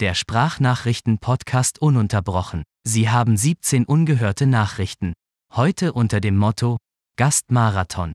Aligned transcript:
Der 0.00 0.14
Sprachnachrichten-Podcast 0.14 1.82
ununterbrochen. 1.82 2.62
Sie 2.84 3.10
haben 3.10 3.36
17 3.36 3.84
ungehörte 3.84 4.46
Nachrichten. 4.46 5.12
Heute 5.54 5.92
unter 5.92 6.22
dem 6.22 6.38
Motto 6.38 6.78
Gastmarathon. 7.18 8.14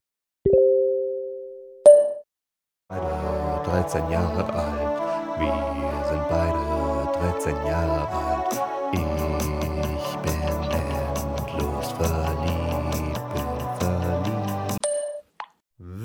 Beide 2.89 3.61
13 3.65 4.09
Jahre 4.09 4.51
alt. 4.51 5.39
Wir 5.39 6.05
sind 6.09 6.27
beide 6.27 7.33
13 7.36 7.55
Jahre 7.68 8.09
alt. 8.09 8.59
Ich 8.91 9.34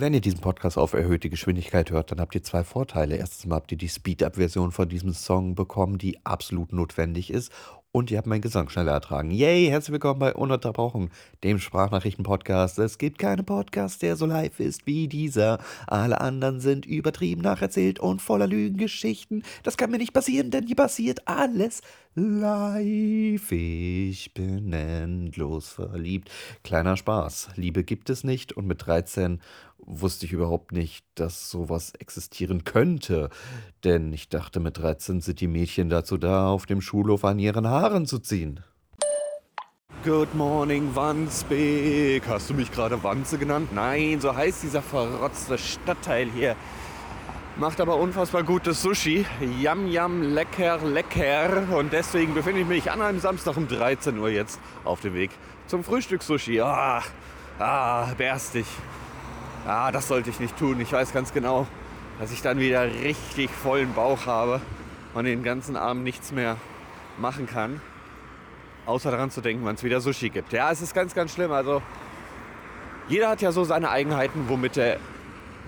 Wenn 0.00 0.14
ihr 0.14 0.22
diesen 0.22 0.40
Podcast 0.40 0.78
auf 0.78 0.94
erhöhte 0.94 1.28
Geschwindigkeit 1.28 1.90
hört, 1.90 2.10
dann 2.10 2.20
habt 2.20 2.34
ihr 2.34 2.42
zwei 2.42 2.64
Vorteile. 2.64 3.16
Erstens 3.16 3.44
mal 3.44 3.56
habt 3.56 3.70
ihr 3.70 3.76
die 3.76 3.90
Speed-Up-Version 3.90 4.72
von 4.72 4.88
diesem 4.88 5.12
Song 5.12 5.54
bekommen, 5.54 5.98
die 5.98 6.24
absolut 6.24 6.72
notwendig 6.72 7.30
ist. 7.30 7.52
Und 7.92 8.10
ihr 8.10 8.16
habt 8.16 8.26
meinen 8.26 8.40
Gesang 8.40 8.70
schneller 8.70 8.92
ertragen. 8.92 9.30
Yay, 9.30 9.66
herzlich 9.66 9.92
willkommen 9.92 10.20
bei 10.20 10.32
Ununterbrochen, 10.32 11.10
dem 11.44 11.58
Sprachnachrichten-Podcast. 11.58 12.78
Es 12.78 12.96
gibt 12.96 13.18
keinen 13.18 13.44
Podcast, 13.44 14.00
der 14.00 14.16
so 14.16 14.24
live 14.24 14.58
ist 14.60 14.86
wie 14.86 15.06
dieser. 15.06 15.58
Alle 15.86 16.20
anderen 16.20 16.60
sind 16.60 16.86
übertrieben 16.86 17.42
nacherzählt 17.42 17.98
und 17.98 18.22
voller 18.22 18.46
Lügengeschichten. 18.46 19.42
Das 19.64 19.76
kann 19.76 19.90
mir 19.90 19.98
nicht 19.98 20.14
passieren, 20.14 20.50
denn 20.50 20.66
hier 20.66 20.76
passiert 20.76 21.28
alles 21.28 21.82
live. 22.14 23.52
Ich 23.52 24.34
bin 24.34 24.72
endlos 24.72 25.68
verliebt. 25.68 26.30
Kleiner 26.62 26.96
Spaß. 26.96 27.50
Liebe 27.56 27.84
gibt 27.84 28.08
es 28.08 28.24
nicht 28.24 28.52
und 28.52 28.66
mit 28.66 28.86
13 28.86 29.40
wusste 29.86 30.26
ich 30.26 30.32
überhaupt 30.32 30.72
nicht, 30.72 31.04
dass 31.14 31.50
sowas 31.50 31.92
existieren 31.98 32.64
könnte. 32.64 33.30
Denn 33.84 34.12
ich 34.12 34.28
dachte, 34.28 34.60
mit 34.60 34.78
13 34.78 35.20
sind 35.20 35.40
die 35.40 35.48
Mädchen 35.48 35.88
dazu 35.88 36.18
da, 36.18 36.48
auf 36.48 36.66
dem 36.66 36.80
Schulhof 36.80 37.24
an 37.24 37.38
ihren 37.38 37.66
Haaren 37.66 38.06
zu 38.06 38.18
ziehen. 38.18 38.60
Good 40.04 40.34
morning, 40.34 40.94
Wandsbek. 40.94 42.26
Hast 42.26 42.48
du 42.48 42.54
mich 42.54 42.72
gerade 42.72 43.02
Wanze 43.02 43.36
genannt? 43.36 43.70
Nein, 43.74 44.18
so 44.20 44.34
heißt 44.34 44.62
dieser 44.62 44.80
verrotzte 44.80 45.58
Stadtteil 45.58 46.30
hier. 46.30 46.56
Macht 47.56 47.80
aber 47.82 47.96
unfassbar 47.96 48.42
gutes 48.42 48.80
Sushi. 48.80 49.26
Yam, 49.60 49.86
yam, 49.88 50.22
lecker, 50.22 50.78
lecker. 50.78 51.76
Und 51.76 51.92
deswegen 51.92 52.32
befinde 52.32 52.62
ich 52.62 52.66
mich 52.66 52.90
an 52.90 53.02
einem 53.02 53.18
Samstag 53.18 53.58
um 53.58 53.68
13 53.68 54.16
Uhr 54.18 54.30
jetzt 54.30 54.58
auf 54.84 55.02
dem 55.02 55.12
Weg 55.12 55.30
zum 55.66 55.84
Frühstück-Sushi. 55.84 56.62
Ah, 56.62 57.02
ah, 57.58 58.06
berstig. 58.16 58.64
Ah, 59.66 59.92
das 59.92 60.08
sollte 60.08 60.30
ich 60.30 60.40
nicht 60.40 60.56
tun. 60.58 60.80
Ich 60.80 60.92
weiß 60.92 61.12
ganz 61.12 61.32
genau, 61.32 61.66
dass 62.18 62.32
ich 62.32 62.40
dann 62.40 62.58
wieder 62.58 62.84
richtig 62.84 63.50
vollen 63.50 63.92
Bauch 63.92 64.26
habe 64.26 64.60
und 65.14 65.24
den 65.24 65.42
ganzen 65.42 65.76
Abend 65.76 66.02
nichts 66.02 66.32
mehr 66.32 66.56
machen 67.18 67.46
kann. 67.46 67.80
Außer 68.86 69.10
daran 69.10 69.30
zu 69.30 69.42
denken, 69.42 69.64
wann 69.64 69.74
es 69.74 69.84
wieder 69.84 70.00
Sushi 70.00 70.30
gibt. 70.30 70.52
Ja, 70.52 70.70
es 70.70 70.80
ist 70.80 70.94
ganz, 70.94 71.14
ganz 71.14 71.34
schlimm. 71.34 71.52
Also, 71.52 71.82
jeder 73.08 73.28
hat 73.28 73.42
ja 73.42 73.52
so 73.52 73.64
seine 73.64 73.90
Eigenheiten, 73.90 74.48
womit 74.48 74.78
er 74.78 74.98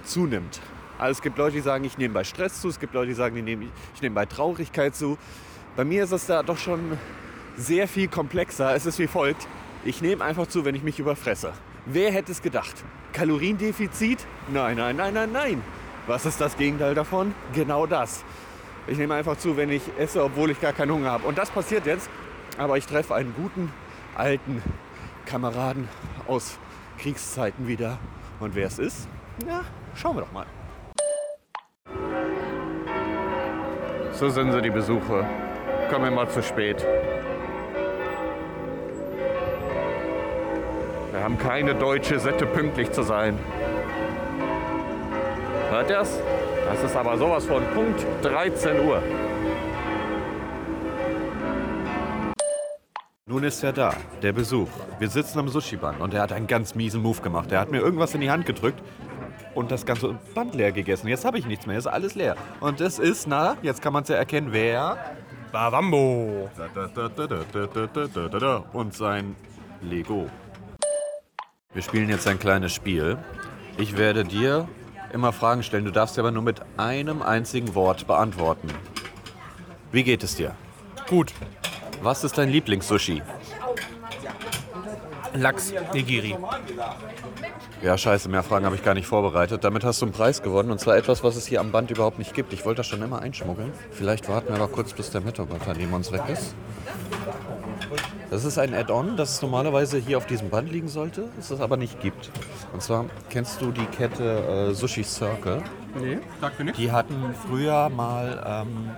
zunimmt. 0.05 0.61
Also, 0.99 1.13
es 1.13 1.23
gibt 1.23 1.37
Leute, 1.37 1.57
die 1.57 1.61
sagen, 1.61 1.85
ich 1.85 1.99
nehme 1.99 2.15
bei 2.15 2.25
Stress 2.25 2.63
zu. 2.63 2.69
Es 2.69 2.81
gibt 2.81 2.95
Leute, 2.95 3.09
die 3.09 3.15
sagen, 3.15 3.37
ich 3.37 3.45
nehme, 3.45 3.67
ich 3.95 4.01
nehme 4.01 4.15
bei 4.15 4.25
Traurigkeit 4.25 4.97
zu. 4.97 5.19
Bei 5.77 5.85
mir 5.85 6.05
ist 6.05 6.13
es 6.13 6.27
da 6.27 6.43
doch 6.43 6.59
schon 6.59 6.99
sehr 7.57 7.87
viel 7.87 8.09
komplexer. 8.09 8.75
Es 8.75 8.87
ist 8.87 8.99
wie 8.99 9.07
folgt. 9.07 9.47
Ich 9.85 10.01
nehme 10.01 10.25
einfach 10.25 10.47
zu, 10.47 10.65
wenn 10.65 10.75
ich 10.75 10.83
mich 10.83 10.99
überfresse. 10.99 11.53
Wer 11.87 12.13
hätte 12.13 12.31
es 12.31 12.41
gedacht? 12.43 12.85
Kaloriendefizit? 13.13 14.25
Nein, 14.53 14.77
nein, 14.77 14.95
nein, 14.97 15.15
nein, 15.15 15.33
nein. 15.33 15.63
Was 16.07 16.27
ist 16.27 16.41
das 16.41 16.57
Gegenteil 16.57 16.95
davon? 16.95 17.35
Genau 17.55 17.87
das. 17.87 18.25
Ich 18.87 18.99
nehme 18.99 19.15
einfach 19.15 19.37
zu, 19.37 19.57
wenn 19.57 19.71
ich 19.71 19.83
esse, 19.99 20.23
obwohl 20.23 20.51
ich 20.51 20.61
gar 20.61 20.73
keinen 20.73 20.93
Hunger 20.93 21.11
habe. 21.11 21.27
Und 21.27 21.39
das 21.39 21.51
passiert 21.51 21.87
jetzt. 21.87 22.09
Aber 22.57 22.77
ich 22.77 22.87
treffe 22.87 23.15
einen 23.15 23.35
guten, 23.35 23.73
alten 24.17 24.63
Kameraden 25.27 25.89
aus 26.29 26.59
Kriegszeiten 26.99 27.67
wieder. 27.67 27.99
Und 28.39 28.55
wer 28.55 28.67
es 28.67 28.79
ist? 28.79 29.09
Na, 29.45 29.63
schauen 29.95 30.17
wir 30.17 30.23
doch 30.23 30.33
mal. 30.33 30.47
So 34.13 34.29
sind 34.29 34.53
sie, 34.53 34.63
die 34.63 34.71
Besuche. 34.71 35.27
Kommen 35.91 36.13
immer 36.13 36.29
zu 36.29 36.43
spät. 36.43 36.87
Haben 41.23 41.39
keine 41.39 41.75
deutsche 41.75 42.19
Sitte, 42.19 42.47
pünktlich 42.47 42.91
zu 42.91 43.03
sein. 43.03 43.39
Hört 45.71 45.89
ihr 45.89 45.97
das? 45.97 46.21
Das 46.67 46.83
ist 46.83 46.97
aber 46.97 47.17
sowas 47.17 47.45
von 47.47 47.63
Punkt 47.75 48.05
13 48.23 48.81
Uhr. 48.81 49.03
Nun 53.27 53.45
ist 53.45 53.63
er 53.63 53.73
da, 53.73 53.95
der 54.21 54.33
Besuch. 54.33 54.69
Wir 54.99 55.09
sitzen 55.09 55.39
am 55.39 55.49
Sushi-Band 55.49 56.01
und 56.01 56.13
er 56.13 56.23
hat 56.23 56.33
einen 56.33 56.47
ganz 56.47 56.75
miesen 56.75 57.01
Move 57.01 57.21
gemacht. 57.21 57.53
Er 57.53 57.61
hat 57.61 57.71
mir 57.71 57.79
irgendwas 57.79 58.15
in 58.15 58.21
die 58.21 58.31
Hand 58.31 58.45
gedrückt 58.45 58.83
und 59.55 59.71
das 59.71 59.87
ganze 59.87 60.19
Band 60.35 60.55
leer 60.55 60.73
gegessen. 60.73 61.09
Jetzt 61.09 61.25
habe 61.25 61.39
ich 61.39 61.47
nichts 61.47 61.67
mehr, 61.67 61.79
ist 61.79 61.87
alles 61.87 62.15
leer. 62.15 62.37
Und 62.61 62.81
es 62.81 62.99
ist, 62.99 63.27
na, 63.29 63.57
jetzt 63.63 63.81
kann 63.81 63.93
man 63.93 64.03
es 64.03 64.09
ja 64.09 64.17
erkennen, 64.17 64.49
wer. 64.51 64.99
Bavambo. 65.53 66.51
Und 68.73 68.95
sein 68.95 69.37
Lego. 69.81 70.27
Wir 71.75 71.83
spielen 71.83 72.11
jetzt 72.11 72.27
ein 72.27 72.39
kleines 72.39 72.75
Spiel. 72.75 73.17
Ich 73.79 73.97
werde 73.97 74.25
dir 74.25 74.69
immer 75.13 75.33
Fragen 75.33 75.63
stellen. 75.63 75.87
Du 75.87 75.91
darfst 75.91 76.17
sie 76.17 76.21
aber 76.21 76.31
nur 76.31 76.43
mit 76.43 76.61
einem 76.77 77.23
einzigen 77.23 77.75
Wort 77.75 78.07
beantworten. 78.07 78.69
Wie 79.91 80.03
geht 80.03 80.23
es 80.23 80.37
dir? 80.37 80.55
Gut. 81.09 81.33
Was 82.03 82.25
ist 82.25 82.37
dein 82.37 82.51
Lieblingssushi? 82.51 83.23
Lachs 85.35 85.73
Nigiri. 85.95 86.37
Ja, 87.83 87.97
scheiße, 87.97 88.29
mehr 88.29 88.43
Fragen 88.43 88.67
habe 88.67 88.77
ich 88.77 88.85
gar 88.85 88.95
nicht 88.95 89.07
vorbereitet. 89.07 89.65
Damit 89.65 89.83
hast 89.83 90.03
du 90.03 90.07
einen 90.07 90.13
Preis 90.13 90.43
gewonnen 90.43 90.71
und 90.71 90.79
zwar 90.79 90.97
etwas, 90.97 91.25
was 91.25 91.37
es 91.37 91.47
hier 91.47 91.61
am 91.61 91.73
Band 91.73 91.91
überhaupt 91.91 92.19
nicht 92.19 92.35
gibt. 92.35 92.53
Ich 92.53 92.65
wollte 92.67 92.79
das 92.79 92.87
schon 92.87 93.03
immer 93.03 93.21
einschmuggeln. 93.21 93.73
Vielleicht 93.91 94.29
warten 94.29 94.49
wir 94.49 94.57
aber 94.57 94.69
kurz, 94.69 94.93
bis 94.93 95.11
der 95.11 95.23
Mitarbeiter 95.23 95.75
neben 95.75 95.93
uns 95.95 96.13
weg 96.13 96.23
ist. 96.29 96.55
Das 98.33 98.47
ist 98.47 98.57
ein 98.57 98.73
Add-on, 98.73 99.19
das 99.19 99.43
normalerweise 99.43 99.99
hier 99.99 100.17
auf 100.17 100.25
diesem 100.25 100.49
Band 100.49 100.73
liegen 100.73 100.89
sollte, 100.89 101.29
das 101.37 101.51
es 101.51 101.61
aber 101.61 101.77
nicht 101.77 102.01
gibt. 102.01 102.31
Und 102.73 102.81
zwar 102.83 103.05
kennst 103.29 103.61
du 103.61 103.71
die 103.71 103.85
Kette 103.85 104.71
äh, 104.71 104.75
Sushi 104.75 105.05
Circle? 105.05 105.63
Nee, 106.01 106.17
sagt 106.41 106.59
mir 106.59 106.65
nicht. 106.65 106.79
Die 106.79 106.91
hatten 106.91 107.35
früher 107.47 107.91
mal, 107.91 108.67
ähm, 108.67 108.91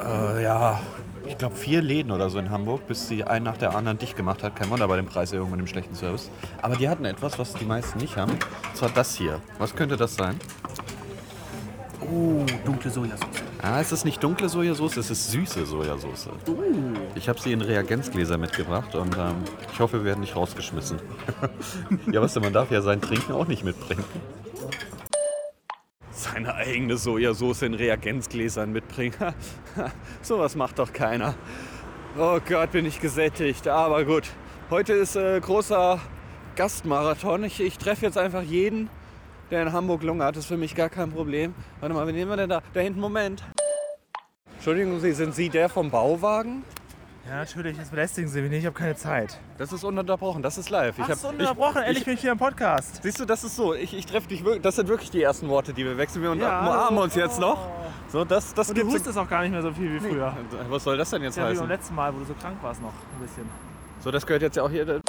äh, 0.00 0.44
ja, 0.44 0.78
ich 1.26 1.36
glaube 1.38 1.56
vier 1.56 1.82
Läden 1.82 2.12
oder 2.12 2.30
so 2.30 2.38
in 2.38 2.50
Hamburg, 2.50 2.86
bis 2.86 3.08
sie 3.08 3.24
einen 3.24 3.44
nach 3.44 3.56
der 3.56 3.74
anderen 3.74 3.98
dicht 3.98 4.16
gemacht 4.16 4.44
hat. 4.44 4.54
Kein 4.54 4.70
Wunder 4.70 4.86
bei 4.86 4.94
dem 4.94 5.06
Preiserhöhung 5.06 5.50
und 5.50 5.58
dem 5.58 5.66
schlechten 5.66 5.96
Service. 5.96 6.30
Aber 6.62 6.76
die 6.76 6.88
hatten 6.88 7.04
etwas, 7.04 7.36
was 7.36 7.52
die 7.54 7.64
meisten 7.64 7.98
nicht 7.98 8.16
haben. 8.16 8.30
Und 8.30 8.76
zwar 8.76 8.90
das 8.90 9.16
hier. 9.16 9.40
Was 9.58 9.74
könnte 9.74 9.96
das 9.96 10.14
sein? 10.14 10.38
Oh, 12.00 12.46
dunkle 12.64 12.92
Sojasauce. 12.92 13.47
Ah, 13.60 13.80
es 13.80 13.90
ist 13.90 14.04
nicht 14.04 14.22
dunkle 14.22 14.48
Sojasauce, 14.48 14.98
es 14.98 15.10
ist 15.10 15.32
süße 15.32 15.66
Sojasauce. 15.66 16.28
Ich 17.16 17.28
habe 17.28 17.40
sie 17.40 17.52
in 17.52 17.60
Reagenzgläser 17.60 18.38
mitgebracht 18.38 18.94
und 18.94 19.16
ähm, 19.16 19.34
ich 19.72 19.80
hoffe, 19.80 19.98
wir 19.98 20.04
werden 20.04 20.20
nicht 20.20 20.36
rausgeschmissen. 20.36 21.00
ja, 22.12 22.22
was 22.22 22.34
denn, 22.34 22.44
man 22.44 22.52
darf 22.52 22.70
ja 22.70 22.82
sein 22.82 23.00
Trinken 23.00 23.32
auch 23.32 23.48
nicht 23.48 23.64
mitbringen. 23.64 24.04
Seine 26.12 26.54
eigene 26.54 26.96
Sojasauce 26.96 27.62
in 27.62 27.74
Reagenzgläsern 27.74 28.70
mitbringen. 28.70 29.16
Sowas 30.22 30.54
macht 30.54 30.78
doch 30.78 30.92
keiner. 30.92 31.34
Oh 32.16 32.38
Gott, 32.48 32.70
bin 32.70 32.86
ich 32.86 33.00
gesättigt. 33.00 33.66
Aber 33.66 34.04
gut, 34.04 34.28
heute 34.70 34.92
ist 34.92 35.16
äh, 35.16 35.40
großer 35.40 36.00
Gastmarathon. 36.54 37.42
Ich, 37.42 37.60
ich 37.60 37.76
treffe 37.78 38.06
jetzt 38.06 38.18
einfach 38.18 38.42
jeden, 38.42 38.88
der 39.50 39.62
in 39.62 39.72
Hamburg 39.72 40.02
Lunge 40.02 40.24
hat. 40.24 40.36
Das 40.36 40.44
ist 40.44 40.48
für 40.48 40.56
mich 40.56 40.74
gar 40.74 40.88
kein 40.88 41.10
Problem. 41.10 41.54
Warte 41.80 41.94
mal, 41.94 42.06
wen 42.06 42.14
nehmen 42.14 42.30
wir 42.30 42.36
denn 42.36 42.50
da? 42.50 42.62
Da 42.74 42.80
hinten, 42.80 43.00
Moment. 43.00 43.42
Entschuldigung, 44.54 44.98
Sie, 45.00 45.12
sind 45.12 45.34
Sie 45.34 45.48
der 45.48 45.68
vom 45.68 45.90
Bauwagen? 45.90 46.64
Ja, 47.28 47.36
natürlich, 47.36 47.76
jetzt 47.76 47.90
belästigen 47.90 48.28
Sie 48.30 48.40
mich 48.40 48.50
nicht, 48.50 48.60
ich 48.60 48.66
habe 48.66 48.74
keine 48.76 48.96
Zeit. 48.96 49.38
Das 49.58 49.70
ist 49.72 49.84
ununterbrochen, 49.84 50.42
das 50.42 50.56
ist 50.56 50.70
live. 50.70 50.94
Ach, 50.98 51.08
hab- 51.10 51.18
so 51.18 51.28
unterbrochen, 51.28 51.82
endlich 51.82 51.98
ich, 51.98 52.04
bin 52.06 52.14
ich 52.14 52.20
hier 52.22 52.32
im 52.32 52.38
Podcast. 52.38 53.02
Siehst 53.02 53.20
du, 53.20 53.26
das 53.26 53.44
ist 53.44 53.54
so. 53.54 53.74
Ich, 53.74 53.94
ich 53.94 54.06
treffe 54.06 54.28
dich 54.28 54.42
wirklich. 54.44 54.62
Das 54.62 54.76
sind 54.76 54.88
wirklich 54.88 55.10
die 55.10 55.22
ersten 55.22 55.46
Worte, 55.48 55.74
die 55.74 55.84
wir 55.84 55.98
wechseln. 55.98 56.22
Wir 56.22 56.34
Ja, 56.36 56.60
umarmen 56.60 56.90
hallo. 56.90 57.02
uns 57.02 57.14
jetzt 57.14 57.38
noch. 57.38 57.68
So, 58.08 58.24
das, 58.24 58.54
das 58.54 58.70
Und 58.70 58.78
du 58.78 58.86
hustest 58.86 59.18
auch 59.18 59.28
gar 59.28 59.42
nicht 59.42 59.50
mehr 59.52 59.60
so 59.60 59.70
viel 59.72 59.92
wie 59.94 60.00
früher. 60.08 60.34
Was 60.70 60.84
soll 60.84 60.96
das 60.96 61.10
denn 61.10 61.22
jetzt 61.22 61.36
Ja, 61.36 61.42
wie 61.42 61.48
beim 61.48 61.56
heißen? 61.56 61.68
letzten 61.68 61.94
Mal, 61.94 62.14
wo 62.14 62.18
du 62.20 62.24
so 62.24 62.34
krank 62.34 62.56
warst 62.62 62.80
noch 62.80 62.88
ein 62.88 63.20
bisschen. 63.26 63.46
So, 64.02 64.10
das 64.10 64.24
gehört 64.26 64.40
jetzt 64.42 64.56
ja 64.56 64.62
auch 64.62 64.70
hier. 64.70 65.00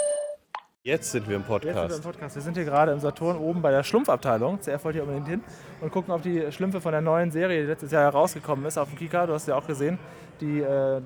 Jetzt 0.90 1.12
sind 1.12 1.30
wir 1.30 1.36
im 1.36 1.44
Jetzt 1.44 1.62
sind 1.62 1.66
wir 1.66 1.74
im 1.76 1.82
Podcast. 1.86 2.04
Podcast. 2.04 2.36
Wir 2.36 2.42
sind 2.42 2.58
hier 2.58 2.66
gerade 2.66 2.92
im 2.92 3.00
Saturn 3.00 3.38
oben 3.38 3.62
bei 3.62 3.70
der 3.70 3.84
Schlumpfabteilung. 3.84 4.60
CF 4.60 4.84
wollte 4.84 4.98
hier 4.98 5.04
unbedingt 5.04 5.28
hin 5.28 5.44
und 5.82 5.92
gucken, 5.92 6.12
ob 6.12 6.24
die 6.24 6.52
Schlümpfe 6.52 6.82
von 6.82 6.92
der 6.92 7.02
neuen 7.02 7.30
Serie, 7.30 7.62
die 7.62 7.68
letztes 7.68 7.92
Jahr 7.92 8.02
herausgekommen 8.02 8.66
ist, 8.66 8.76
auf 8.80 8.90
dem 8.90 8.98
Kika, 8.98 9.28
du 9.28 9.34
hast 9.34 9.48
ja 9.48 9.56
auch 9.56 9.68
gesehen, 9.68 10.00
die, 10.42 10.62
äh, 10.62 11.02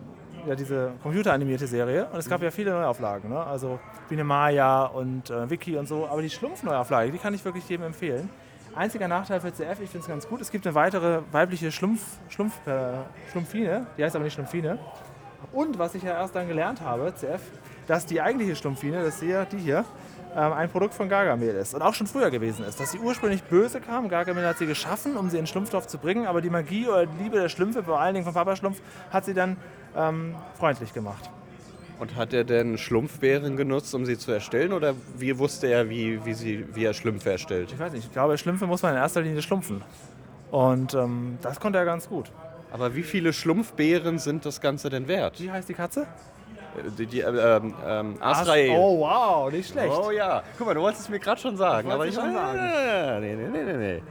ja, 0.48 0.56
diese 0.58 0.94
computeranimierte 1.04 1.68
Serie. 1.68 2.08
Und 2.14 2.18
es 2.18 2.30
gab 2.30 2.42
ja 2.42 2.50
viele 2.50 2.72
Neuauflagen, 2.72 3.30
ne? 3.30 3.46
also 3.46 3.78
Biene 4.08 4.24
Maya 4.24 4.86
und 4.86 5.30
äh, 5.30 5.50
Wiki 5.50 5.76
und 5.76 5.90
so. 5.90 6.08
Aber 6.08 6.22
die 6.22 6.30
Schlumpf-Neuauflage, 6.30 7.12
die 7.12 7.18
kann 7.18 7.34
ich 7.34 7.44
wirklich 7.44 7.68
jedem 7.68 7.88
empfehlen. 7.88 8.30
Einziger 8.74 9.10
Nachteil 9.10 9.42
für 9.42 9.52
CF, 9.52 9.82
ich 9.82 9.90
finde 9.90 10.00
es 10.00 10.08
ganz 10.08 10.30
gut, 10.30 10.40
es 10.40 10.50
gibt 10.50 10.66
eine 10.66 10.76
weitere 10.76 11.20
weibliche 11.34 11.74
Schlumpf, 11.74 12.02
Schlumpf, 12.30 12.54
äh, 12.68 12.94
Schlumpfine, 13.32 13.86
die 13.98 14.04
heißt 14.06 14.16
aber 14.16 14.24
nicht 14.24 14.34
Schlumpfine. 14.34 14.80
Und 15.52 15.78
was 15.78 15.96
ich 15.96 16.04
ja 16.04 16.12
erst 16.12 16.36
dann 16.36 16.48
gelernt 16.48 16.82
habe, 16.82 17.14
CF, 17.16 17.42
dass 17.88 18.06
die 18.06 18.22
eigentliche 18.22 18.56
Schlumpfine, 18.56 19.04
das 19.04 19.20
hier, 19.20 19.46
die 19.46 19.58
hier, 19.58 19.86
ähm, 20.36 20.54
ein 20.54 20.70
Produkt 20.70 20.94
von 20.94 21.10
Gargamel 21.10 21.56
ist 21.56 21.74
und 21.74 21.82
auch 21.82 21.94
schon 21.94 22.08
früher 22.08 22.32
gewesen 22.32 22.66
ist. 22.66 22.80
Dass 22.80 22.92
sie 22.92 23.00
ursprünglich 23.00 23.44
böse 23.44 23.82
kam, 23.82 24.10
Gargamel 24.10 24.46
hat 24.46 24.58
sie 24.58 24.66
geschaffen, 24.66 25.16
um 25.18 25.30
sie 25.30 25.38
in 25.38 25.48
Schlumpfdorf 25.48 25.88
zu 25.88 25.98
bringen, 25.98 26.26
aber 26.26 26.42
die 26.42 26.50
Magie 26.50 26.88
oder 26.88 27.06
die 27.06 27.24
Liebe 27.24 27.40
der 27.40 27.50
Schlümpfe, 27.50 27.84
vor 27.84 28.00
allen 28.00 28.16
Dingen 28.16 28.26
von 28.26 28.34
Papa 28.34 28.56
Schlumpf, 28.56 28.82
hat 29.12 29.26
sie 29.26 29.34
dann 29.34 29.58
ähm, 29.96 30.36
freundlich 30.58 30.94
gemacht. 30.94 31.30
Und 32.00 32.16
hat 32.16 32.34
er 32.34 32.44
denn 32.44 32.78
Schlumpfbeeren 32.78 33.56
genutzt, 33.56 33.94
um 33.94 34.06
sie 34.06 34.18
zu 34.18 34.32
erstellen? 34.32 34.74
Oder 34.74 34.96
wie 35.18 35.38
wusste 35.38 35.68
er, 35.68 35.90
wie, 35.90 36.26
wie, 36.26 36.34
sie, 36.34 36.66
wie 36.74 36.86
er 36.86 36.94
Schlümpfe 36.94 37.32
erstellt? 37.32 37.72
Ich 37.72 37.80
weiß 37.80 37.94
nicht, 37.94 38.06
ich 38.06 38.12
glaube, 38.12 38.38
Schlümpfe 38.38 38.66
muss 38.66 38.82
man 38.82 38.94
in 38.94 38.98
erster 38.98 39.22
Linie 39.22 39.42
schlumpfen. 39.42 39.84
Und 40.52 40.96
ähm, 40.96 41.38
das 41.42 41.60
konnte 41.60 41.78
er 41.80 41.86
ganz 41.86 42.10
gut. 42.10 42.32
Aber 42.74 42.96
wie 42.96 43.04
viele 43.04 43.32
Schlumpfbeeren 43.32 44.18
sind 44.20 44.46
das 44.46 44.60
Ganze 44.60 44.90
denn 44.90 45.08
wert? 45.08 45.40
Wie 45.40 45.50
heißt 45.52 45.70
die 45.70 45.74
Katze? 45.76 46.02
Äh, 46.02 46.90
Die, 46.98 47.06
die, 47.06 47.22
äh, 47.22 47.28
ähm, 47.58 47.74
ähm, 47.86 48.18
Azrael. 48.20 48.72
Oh, 48.76 49.00
wow, 49.00 49.52
nicht 49.52 49.70
schlecht. 49.72 49.94
Oh 49.96 50.10
ja, 50.12 50.44
guck 50.58 50.68
mal, 50.68 50.74
du 50.74 50.82
wolltest 50.82 51.04
es 51.04 51.10
mir 51.10 51.20
gerade 51.20 51.40
schon 51.40 51.56
sagen. 51.56 51.88
Ich 51.88 51.94
aber 51.94 52.08
ich 52.08 52.16
schon 52.16 52.34
sagen. 52.34 53.22
Nee, 53.22 53.36
nee, 53.36 53.48
nee, 53.50 53.64
nee, 53.64 53.78
nee. 53.78 54.04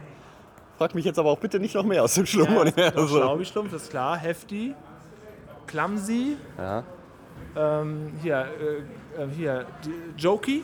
Frag 0.77 0.95
mich 0.95 1.05
jetzt 1.05 1.19
aber 1.19 1.29
auch 1.29 1.37
bitte 1.39 1.59
nicht 1.59 1.75
noch 1.75 1.83
mehr 1.83 2.03
aus 2.03 2.13
dem 2.15 2.23
Ja, 2.23 2.27
Schlumpfuniversum. 2.31 3.07
Schlaubi-Schlumpf 3.09 3.73
ist 3.73 3.89
klar, 3.91 4.17
Hefty, 4.17 4.73
Clumsy, 5.67 6.37
Ja. 6.57 6.83
ähm, 7.55 8.13
hier, 8.21 8.47
äh, 9.17 9.21
äh, 9.21 9.27
hier 9.35 9.65
Jokey, 10.17 10.63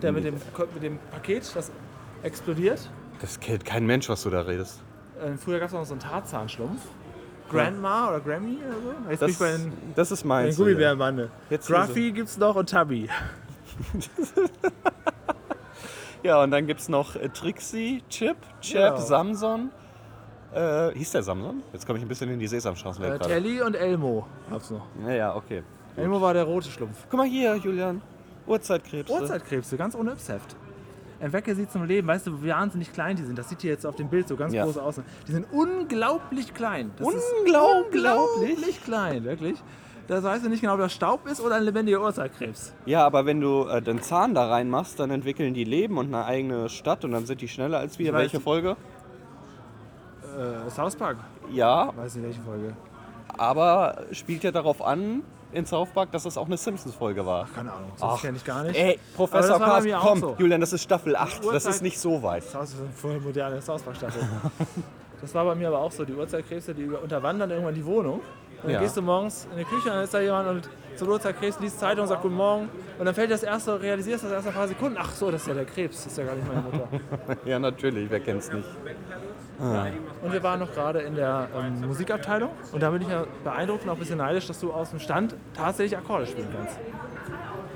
der 0.00 0.12
mit 0.12 0.24
dem, 0.24 0.34
mit 0.74 0.82
dem 0.82 0.98
Paket, 1.10 1.54
das 1.54 1.70
explodiert. 2.22 2.88
Das 3.20 3.38
kennt 3.38 3.64
kein 3.64 3.86
Mensch, 3.86 4.08
was 4.08 4.22
du 4.22 4.30
da 4.30 4.40
redest. 4.40 4.80
Äh, 5.22 5.36
früher 5.36 5.60
gab 5.60 5.68
es 5.68 5.74
noch 5.74 5.84
so 5.84 5.92
einen 5.92 6.00
Tarzan-Schlumpf. 6.00 6.80
Grandma 7.50 8.08
oder 8.08 8.20
Grammy 8.20 8.58
oder 8.66 8.76
so. 8.80 9.10
Jetzt 9.10 9.20
bin 9.20 9.28
Das, 9.28 9.30
ich 9.30 9.38
bei 9.38 9.50
den, 9.52 9.72
das 9.94 10.10
ist 10.10 10.22
bei 10.22 10.38
den 10.38 10.44
meins. 10.46 10.56
Gummibärenbande. 10.56 11.30
Jetzt 11.50 11.68
Gruffy 11.68 12.12
gibt's 12.12 12.36
noch 12.38 12.54
und 12.56 12.68
Tubby. 12.70 13.08
Ja, 16.22 16.40
und 16.40 16.52
dann 16.52 16.68
gibt 16.68 16.78
es 16.80 16.88
noch 16.88 17.16
äh, 17.16 17.28
Trixie, 17.30 18.00
Chip, 18.08 18.36
Chap, 18.60 18.94
Genau. 18.94 19.04
Samson. 19.06 19.70
Äh, 20.54 20.92
hieß 20.92 21.10
der 21.10 21.22
Samson? 21.24 21.64
Jetzt 21.72 21.84
komme 21.84 21.98
ich 21.98 22.04
ein 22.04 22.08
bisschen 22.08 22.30
in 22.30 22.38
die 22.38 22.46
Sesamstraßenwelt 22.46 23.14
Äh, 23.14 23.18
gerade. 23.18 23.30
Telly 23.34 23.60
und 23.60 23.74
Elmo 23.74 24.24
gab's 24.48 24.70
noch. 24.70 24.86
Ja, 25.04 25.10
ja, 25.12 25.34
okay. 25.34 25.64
Elmo 25.96 26.20
war 26.20 26.32
der 26.32 26.44
rote 26.44 26.70
Schlumpf. 26.70 27.06
Guck 27.10 27.18
mal 27.18 27.26
hier, 27.26 27.56
Julian. 27.56 28.00
Urzeitkrebse. 28.46 29.12
Urzeitkrebse, 29.12 29.76
ganz 29.76 29.96
ohne 29.96 30.12
Yps-Heft. 30.12 30.54
Entwecke 31.22 31.54
sie 31.54 31.68
zum 31.68 31.84
Leben. 31.84 32.06
Weißt 32.08 32.26
du, 32.26 32.42
wie 32.42 32.48
wahnsinnig 32.50 32.92
klein 32.92 33.16
die 33.16 33.22
sind? 33.22 33.38
Das 33.38 33.48
sieht 33.48 33.62
hier 33.62 33.70
jetzt 33.70 33.86
auf 33.86 33.94
dem 33.96 34.08
Bild 34.08 34.26
so 34.28 34.36
ganz 34.36 34.52
Ja. 34.52 34.64
groß 34.64 34.76
aus. 34.78 35.00
Die 35.26 35.32
sind 35.32 35.46
unglaublich 35.52 36.52
klein. 36.52 36.90
Das 36.98 37.06
Unglaublich. 37.06 37.94
unglaublich 37.94 38.82
klein, 38.84 39.24
wirklich. 39.24 39.62
Das 40.08 40.24
weißt 40.24 40.44
du 40.44 40.48
nicht 40.48 40.60
genau, 40.60 40.74
ob 40.74 40.80
das 40.80 40.92
Staub 40.92 41.26
ist 41.28 41.40
oder 41.40 41.54
ein 41.54 41.62
lebendiger 41.62 42.00
Urzeitkrebs. 42.02 42.74
Ja, 42.86 43.06
aber 43.06 43.24
wenn 43.24 43.40
du 43.40 43.66
äh, 43.68 43.80
den 43.80 44.02
Zahn 44.02 44.34
da 44.34 44.48
reinmachst, 44.48 44.98
dann 44.98 45.10
entwickeln 45.12 45.54
die 45.54 45.62
Leben 45.64 45.96
und 45.96 46.06
eine 46.12 46.24
eigene 46.24 46.68
Stadt 46.68 47.04
und 47.04 47.12
dann 47.12 47.24
sind 47.24 47.40
die 47.40 47.48
schneller 47.48 47.78
als 47.78 47.98
wir. 48.00 48.06
Ich 48.06 48.12
weiß- 48.12 48.18
Welche 48.18 48.40
Folge? 48.40 48.76
Äh, 50.66 50.70
South 50.70 50.96
Park. 50.96 51.18
Ja, 51.52 51.92
Weiß 51.96 52.16
nicht, 52.16 52.24
welche 52.24 52.40
Folge. 52.42 52.74
aber 53.38 54.02
spielt 54.12 54.42
ja 54.44 54.50
darauf 54.50 54.82
an, 54.84 55.22
in 55.52 55.66
South 55.66 55.90
Park, 55.90 56.10
dass 56.12 56.24
es 56.24 56.36
auch 56.36 56.46
eine 56.46 56.56
Simpsons-Folge 56.56 57.24
war. 57.24 57.46
Keine 57.54 57.72
Ahnung, 57.72 57.92
das 57.98 58.20
kenne 58.20 58.36
ich 58.36 58.44
gar 58.44 58.62
nicht. 58.64 58.76
Ey, 58.78 58.98
Professor 59.14 59.58
das 59.58 59.86
auch 59.94 60.00
komm, 60.06 60.20
so. 60.20 60.36
Julian, 60.38 60.60
das 60.60 60.72
ist 60.72 60.82
Staffel 60.82 61.14
8, 61.16 61.42
das 61.52 61.66
ist 61.66 61.82
nicht 61.82 61.98
so 61.98 62.22
weit. 62.22 62.44
Das 62.52 62.70
ist 62.72 62.80
eine 62.80 62.90
voll 62.90 63.20
moderne 63.20 63.60
South 63.60 63.82
Park 63.82 63.96
Staffel. 63.96 64.22
das 65.20 65.34
war 65.34 65.44
bei 65.44 65.54
mir 65.54 65.68
aber 65.68 65.80
auch 65.80 65.92
so. 65.92 66.04
Die 66.04 66.14
Urzeitkrebse, 66.14 66.74
die 66.74 66.86
unterwandern 66.88 67.50
irgendwann 67.50 67.74
die 67.74 67.84
Wohnung. 67.84 68.14
Und 68.20 68.22
dann 68.64 68.70
Ja. 68.72 68.80
gehst 68.80 68.96
du 68.96 69.02
morgens 69.02 69.46
in 69.50 69.58
die 69.58 69.64
Küche 69.64 69.88
und 69.88 69.94
dann 69.96 70.04
ist 70.04 70.14
da 70.14 70.20
jemand 70.20 70.48
und 70.48 70.70
zum 70.96 71.08
Urzeitkrebs 71.08 71.58
liest 71.60 71.80
Zeitung 71.80 72.06
sagt 72.06 72.22
Guten 72.22 72.34
Morgen. 72.34 72.68
Und 72.98 73.06
dann 73.06 73.14
fällt 73.14 73.30
das 73.30 73.42
erste, 73.42 73.80
realisierst 73.80 74.24
das 74.24 74.32
erst 74.32 74.46
nach 74.46 74.52
ein 74.52 74.58
paar 74.58 74.68
Sekunden. 74.68 74.96
Ach 75.00 75.12
so, 75.12 75.30
das 75.30 75.42
ist 75.42 75.48
ja 75.48 75.54
der 75.54 75.64
Krebs, 75.64 76.04
das 76.04 76.12
ist 76.12 76.18
ja 76.18 76.24
gar 76.24 76.34
nicht 76.34 76.46
meine 76.46 76.60
Mutter. 76.62 76.88
Ja, 77.44 77.58
natürlich, 77.58 78.10
wer 78.10 78.20
kennt's 78.20 78.52
nicht. 78.52 78.68
Und 80.22 80.32
wir 80.32 80.42
waren 80.42 80.60
noch 80.60 80.72
gerade 80.72 81.00
in 81.00 81.14
der 81.14 81.48
ähm, 81.54 81.86
Musikabteilung 81.86 82.50
und 82.72 82.82
da 82.82 82.90
bin 82.90 83.02
ich 83.02 83.08
ja 83.08 83.24
beeindruckt 83.44 83.84
und 83.84 83.90
auch 83.90 83.94
ein 83.94 83.98
bisschen 83.98 84.18
neidisch, 84.18 84.46
dass 84.46 84.58
du 84.58 84.72
aus 84.72 84.90
dem 84.90 84.98
Stand 84.98 85.36
tatsächlich 85.54 85.96
Akkorde 85.96 86.26
spielen 86.26 86.48
kannst. 86.56 86.78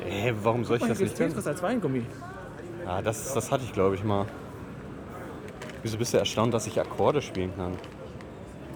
Ey, 0.05 0.35
warum 0.43 0.65
soll 0.65 0.79
ich 0.79 0.83
Und 0.83 0.89
das 0.89 0.99
nicht 0.99 1.17
können? 1.17 1.35
Als 1.35 1.63
Weingummi. 1.63 2.05
Ja, 2.85 3.03
das, 3.03 3.35
das 3.35 3.53
hatte 3.53 3.65
ich, 3.65 3.73
glaube 3.73 3.95
ich, 3.95 4.05
mal. 4.05 4.27
Wieso 5.83 5.99
bist 5.99 6.13
du 6.15 6.19
erstaunt, 6.19 6.53
dass 6.55 6.67
ich 6.67 6.81
Akkorde 6.81 7.23
spielen 7.23 7.53
kann? 7.57 7.73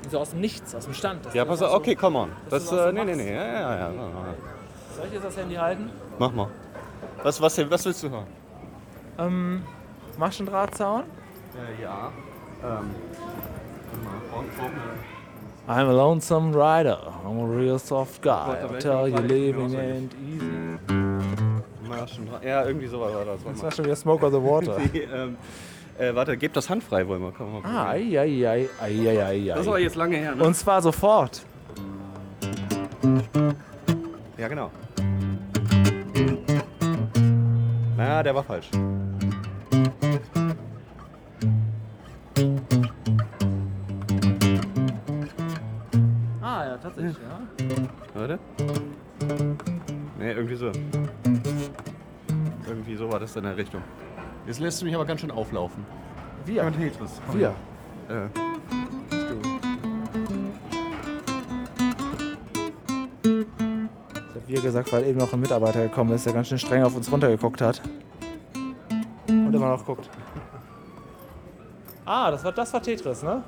So 0.09 0.19
aus 0.19 0.31
dem 0.31 0.41
Nichts, 0.41 0.75
aus 0.75 0.85
dem 0.85 0.95
Stand. 0.95 1.27
Das 1.27 1.35
Ja, 1.35 1.45
pass 1.45 1.63
auf, 1.63 1.75
okay, 1.75 1.95
come 1.95 2.19
on. 2.19 2.33
Das, 2.49 2.69
du 2.69 2.77
was 2.77 2.87
äh, 2.87 2.93
nee, 2.93 3.05
nee, 3.05 3.17
nee, 3.17 3.35
ja, 3.35 3.47
ja, 3.47 3.77
ja. 3.77 3.91
Soll 4.97 5.07
ich 5.07 5.13
jetzt 5.13 5.25
das 5.25 5.37
Handy 5.37 5.55
halten? 5.55 5.91
Mach 6.19 6.33
mal. 6.33 6.49
Was, 7.23 7.41
was, 7.41 7.71
was 7.71 7.85
willst 7.85 8.03
du 8.03 8.11
hören? 8.11 8.27
Ähm, 9.19 9.63
Maschendrahtzaun. 10.19 11.03
Äh, 11.03 11.83
ja. 11.83 12.11
Ähm. 12.65 12.91
I'm 15.69 15.89
a 15.89 15.93
lonesome 15.93 16.53
rider, 16.53 16.99
I'm 17.25 17.41
a 17.41 17.47
real 17.47 17.79
soft 17.79 18.23
guy. 18.23 18.57
Welchen 18.61 18.81
tell 18.81 19.09
you 19.09 19.19
living 19.19 19.77
ain't 19.77 20.15
easy. 20.15 20.51
Ja, 22.43 22.65
irgendwie 22.65 22.87
so 22.87 23.01
war 23.01 23.25
das. 23.25 23.45
Das 23.45 23.63
war 23.63 23.71
schon 23.71 23.85
wieder 23.85 23.97
Smoke 23.97 24.25
on 24.25 24.33
the 24.33 24.39
Water. 24.39 24.79
Nee, 24.93 25.09
ähm, 25.13 25.37
äh, 26.01 26.15
warte, 26.15 26.37
gebt 26.37 26.57
das 26.57 26.69
handfrei, 26.71 27.07
wollen 27.07 27.23
wir. 27.23 27.33
Komm, 27.33 27.53
mal 27.53 27.63
Ah, 27.65 27.93
ei, 27.95 28.19
ei, 28.19 28.47
ei, 28.47 28.69
ei, 28.83 29.09
ei, 29.09 29.23
ei, 29.23 29.53
Das 29.55 29.67
ei. 29.67 29.79
jetzt 29.81 29.97
lange 29.97 30.17
her, 30.17 30.35
ne? 30.35 30.43
Und 30.45 30.55
zwar 30.57 30.81
sofort. 30.83 31.43
Ja, 34.37 34.49
genau. 34.49 34.71
Na, 37.97 38.23
der 38.23 38.35
war 38.35 38.43
falsch. 38.43 38.71
Ah, 46.43 46.65
ja, 46.65 46.77
tatsächlich, 46.79 47.17
ja. 47.17 47.41
Warte. 48.15 48.39
Nee, 50.19 50.33
irgendwie 50.33 50.57
so. 50.57 50.73
Irgendwie 52.67 52.97
so 52.97 53.11
war 53.11 53.21
das 53.21 53.37
in 53.37 53.45
der 53.45 53.57
Richtung. 53.57 53.83
Jetzt 54.47 54.61
lässt 54.61 54.81
du 54.81 54.87
mich 54.87 54.95
aber 54.95 55.05
ganz 55.05 55.21
schön 55.21 55.31
auflaufen. 55.31 55.85
Wir. 56.45 56.63
Tetris. 56.73 57.21
Wir. 57.33 57.55
Äh, 58.09 58.29
Ich 63.23 64.37
hab 64.37 64.49
wir 64.49 64.61
gesagt, 64.61 64.93
weil 64.93 65.05
eben 65.07 65.19
noch 65.19 65.33
ein 65.33 65.41
Mitarbeiter 65.41 65.83
gekommen 65.83 66.13
ist, 66.13 66.27
der 66.27 66.33
ganz 66.33 66.49
schön 66.49 66.59
streng 66.59 66.83
auf 66.83 66.97
uns 66.97 67.11
runtergeguckt 67.11 67.61
hat. 67.61 67.81
Und 69.29 69.55
immer 69.55 69.69
noch 69.69 69.85
guckt. 69.85 70.09
Ah, 72.05 72.31
das 72.31 72.43
war, 72.45 72.53
das 72.53 72.73
war 72.73 72.83
Tetris, 72.83 73.23
ne? 73.23 73.43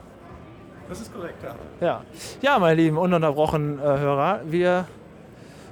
das 0.89 1.01
ist 1.01 1.13
korrekt, 1.15 1.43
ja. 1.43 1.55
Ja. 1.87 2.05
Ja, 2.43 2.59
meine 2.59 2.75
lieben 2.75 2.99
ununterbrochenen 2.99 3.79
äh, 3.79 3.83
Hörer, 3.83 4.41
wir 4.45 4.87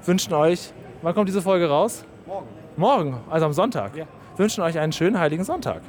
wünschen 0.06 0.32
euch, 0.32 0.72
wann 1.02 1.14
kommt 1.14 1.28
diese 1.28 1.42
Folge 1.42 1.68
raus? 1.68 2.04
Morgen. 2.26 2.46
Morgen, 2.76 3.20
also 3.28 3.46
am 3.46 3.52
Sonntag. 3.52 3.94
Ja. 3.96 4.06
Wünschen 4.40 4.64
euch 4.64 4.78
einen 4.78 4.90
schönen 4.90 5.18
heiligen 5.18 5.44
Sonntag. 5.44 5.82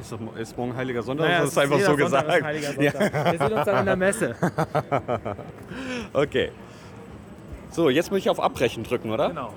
Ist, 0.00 0.16
ist 0.38 0.56
morgen 0.56 0.74
Heiliger 0.74 1.02
Sonntag? 1.02 1.26
Naja, 1.26 1.36
oder 1.40 1.44
ist 1.48 1.54
das 1.54 1.64
einfach 1.64 1.78
so 1.80 1.84
Sonntag 1.84 2.04
gesagt? 2.06 2.28
Ist 2.34 2.44
heiliger 2.44 2.72
Sonntag. 2.72 3.32
Wir 3.32 3.38
sehen 3.38 3.52
uns 3.52 3.64
dann 3.66 3.78
in 3.80 3.84
der 3.84 3.96
Messe. 3.96 4.36
Okay. 6.14 6.50
So, 7.70 7.90
jetzt 7.90 8.10
muss 8.10 8.20
ich 8.20 8.30
auf 8.30 8.40
Abbrechen 8.40 8.84
drücken, 8.84 9.10
oder? 9.10 9.28
Genau. 9.28 9.52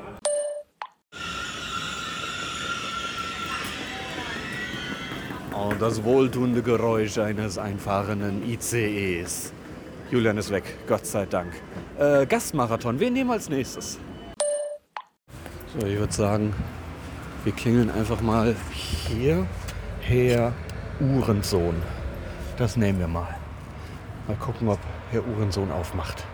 Oh, 5.54 5.72
das 5.80 6.04
wohltuende 6.04 6.62
Geräusch 6.62 7.18
eines 7.20 7.58
einfahrenden 7.58 8.44
ICEs. 8.46 9.54
Julian 10.12 10.38
ist 10.38 10.52
weg, 10.52 10.66
Gott 10.86 11.06
sei 11.06 11.26
Dank. 11.26 11.54
Äh, 11.98 12.26
Gastmarathon, 12.26 13.00
wen 13.00 13.14
nehmen 13.14 13.30
wir 13.30 13.36
als 13.36 13.48
nächstes? 13.48 13.98
So, 15.80 15.88
ich 15.88 15.98
würde 15.98 16.12
sagen, 16.12 16.54
wir 17.44 17.52
klingeln 17.52 17.90
einfach 17.90 18.22
mal 18.22 18.56
hier. 18.72 19.46
Herr 20.02 20.54
Uhrensohn. 21.00 21.82
Das 22.58 22.78
nehmen 22.78 23.00
wir 23.00 23.08
mal. 23.08 23.36
Mal 24.28 24.38
gucken, 24.38 24.68
ob 24.70 24.80
Herr 25.12 25.26
Uhrensohn 25.26 25.72
aufmacht. 25.72 26.26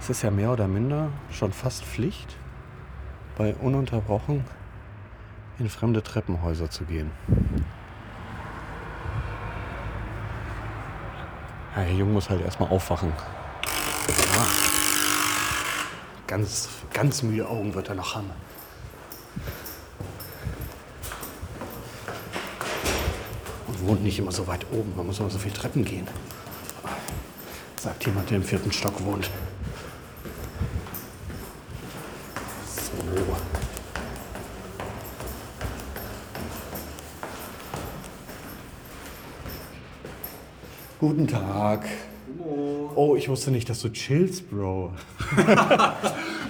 Es 0.00 0.10
ist 0.10 0.22
ja 0.22 0.30
mehr 0.30 0.52
oder 0.52 0.68
minder 0.68 1.10
schon 1.30 1.52
fast 1.52 1.84
Pflicht, 1.84 2.36
bei 3.36 3.54
ununterbrochen 3.54 4.44
in 5.58 5.68
fremde 5.68 6.02
Treppenhäuser 6.02 6.70
zu 6.70 6.84
gehen. 6.84 7.10
Ja, 11.76 11.84
der 11.84 11.94
Junge 11.94 12.12
muss 12.12 12.28
halt 12.28 12.42
erstmal 12.42 12.68
aufwachen. 12.70 13.12
Ja. 14.08 14.46
Ganz, 16.26 16.68
ganz 16.92 17.22
müde 17.22 17.48
Augen 17.48 17.74
wird 17.74 17.88
er 17.88 17.94
noch 17.94 18.14
haben. 18.14 18.30
Wohnt 23.84 24.02
nicht 24.02 24.18
immer 24.18 24.32
so 24.32 24.46
weit 24.46 24.66
oben. 24.72 24.92
Man 24.96 25.06
muss 25.06 25.18
immer 25.18 25.30
so 25.30 25.38
viel 25.38 25.52
Treppen 25.52 25.84
gehen. 25.84 26.06
Sagt 27.76 28.06
jemand, 28.06 28.30
der 28.30 28.36
im 28.38 28.44
vierten 28.44 28.70
Stock 28.72 29.04
wohnt. 29.04 29.28
So. 32.66 33.36
Guten 41.00 41.26
Tag. 41.26 41.84
Oh, 42.94 43.16
ich 43.16 43.28
wusste 43.28 43.50
nicht, 43.50 43.68
dass 43.68 43.80
du 43.80 43.88
chillst, 43.90 44.48
Bro. 44.50 44.92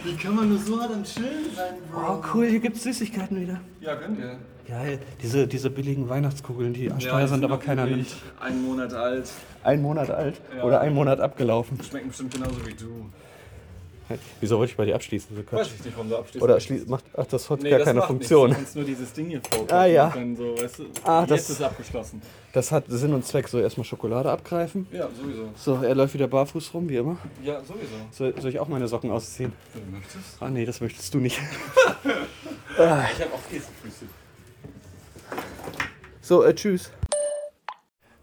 Wie 0.04 0.16
kann 0.16 0.34
man 0.34 0.48
nur 0.48 0.58
so 0.58 0.80
hart 0.80 0.92
am 0.92 1.04
Chillen 1.04 1.46
sein, 1.54 1.74
Bro? 1.90 2.00
Oh, 2.00 2.22
cool, 2.34 2.46
hier 2.46 2.60
gibt's 2.60 2.82
Süßigkeiten 2.82 3.40
wieder. 3.40 3.60
Ja, 3.80 3.94
gönnt 3.94 4.18
ihr. 4.18 4.38
Geil. 4.68 4.98
Diese, 5.22 5.46
diese 5.46 5.70
billigen 5.70 6.08
Weihnachtskugeln, 6.08 6.72
die 6.72 6.90
arschteuer 6.90 7.26
sind, 7.28 7.44
aber 7.44 7.58
keiner 7.58 7.86
nimmt. 7.86 8.08
Ein 8.40 8.62
Monat 8.62 8.94
alt. 8.94 9.28
Ein 9.64 9.82
Monat 9.82 10.10
alt 10.10 10.40
Ja. 10.56 10.62
oder 10.64 10.80
ein 10.80 10.94
Monat 10.94 11.20
abgelaufen. 11.20 11.78
Schmecken 11.82 12.08
bestimmt 12.08 12.34
genauso 12.34 12.64
wie 12.66 12.74
du. 12.74 13.06
Wieso 14.42 14.58
wollte 14.58 14.72
ich 14.72 14.76
bei 14.76 14.84
dir 14.84 14.94
abschließen? 14.94 15.34
So. 15.34 15.56
Weiß 15.56 15.68
ich 15.78 15.84
nicht, 15.86 15.96
warum 15.96 16.10
du 16.10 16.16
abstehst. 16.18 16.42
Oder 16.42 16.60
schließ, 16.60 16.86
macht, 16.86 17.04
ach, 17.16 17.24
das 17.24 17.48
hat 17.48 17.62
nee, 17.62 17.70
gar 17.70 17.78
das 17.78 17.86
keine 17.86 18.00
macht 18.00 18.08
Funktion. 18.08 18.48
Nichts. 18.50 18.58
Du 18.58 18.62
kannst 18.64 18.76
nur 18.76 18.84
dieses 18.84 19.12
Ding 19.14 19.28
hier 19.28 19.40
vorkommen. 19.40 19.70
Ah, 19.80 19.86
ja. 19.86 20.06
Und 20.08 20.14
dann 20.16 20.36
so, 20.36 20.62
weißt 20.62 20.78
du, 20.80 20.84
Ah, 21.04 21.20
jetzt 21.20 21.30
das- 21.30 21.50
ist 21.50 21.62
abgeschlossen. 21.62 22.20
Das 22.52 22.70
hat 22.72 22.84
Sinn 22.88 23.14
und 23.14 23.24
Zweck. 23.24 23.48
So, 23.48 23.58
erstmal 23.58 23.86
Schokolade 23.86 24.30
abgreifen. 24.30 24.86
Ja, 24.92 25.08
sowieso. 25.18 25.48
So, 25.56 25.82
er 25.82 25.94
läuft 25.94 26.12
wieder 26.12 26.28
barfuß 26.28 26.74
rum, 26.74 26.90
wie 26.90 26.96
immer. 26.96 27.16
Ja, 27.42 27.60
sowieso. 27.60 27.94
Soll, 28.10 28.34
soll 28.38 28.50
ich 28.50 28.58
auch 28.60 28.68
meine 28.68 28.86
Socken 28.86 29.10
ausziehen? 29.10 29.52
Wenn 29.72 29.84
du 29.86 29.90
möchtest. 29.96 30.18
Ah, 30.40 30.50
nee, 30.50 30.66
das 30.66 30.80
möchtest 30.82 31.14
du 31.14 31.18
nicht. 31.18 31.38
Ich 32.74 32.78
habe 32.78 33.32
auch 33.34 33.50
Käsefüße. 33.50 34.06
So, 36.20 36.44
äh, 36.44 36.54
tschüss. 36.54 36.90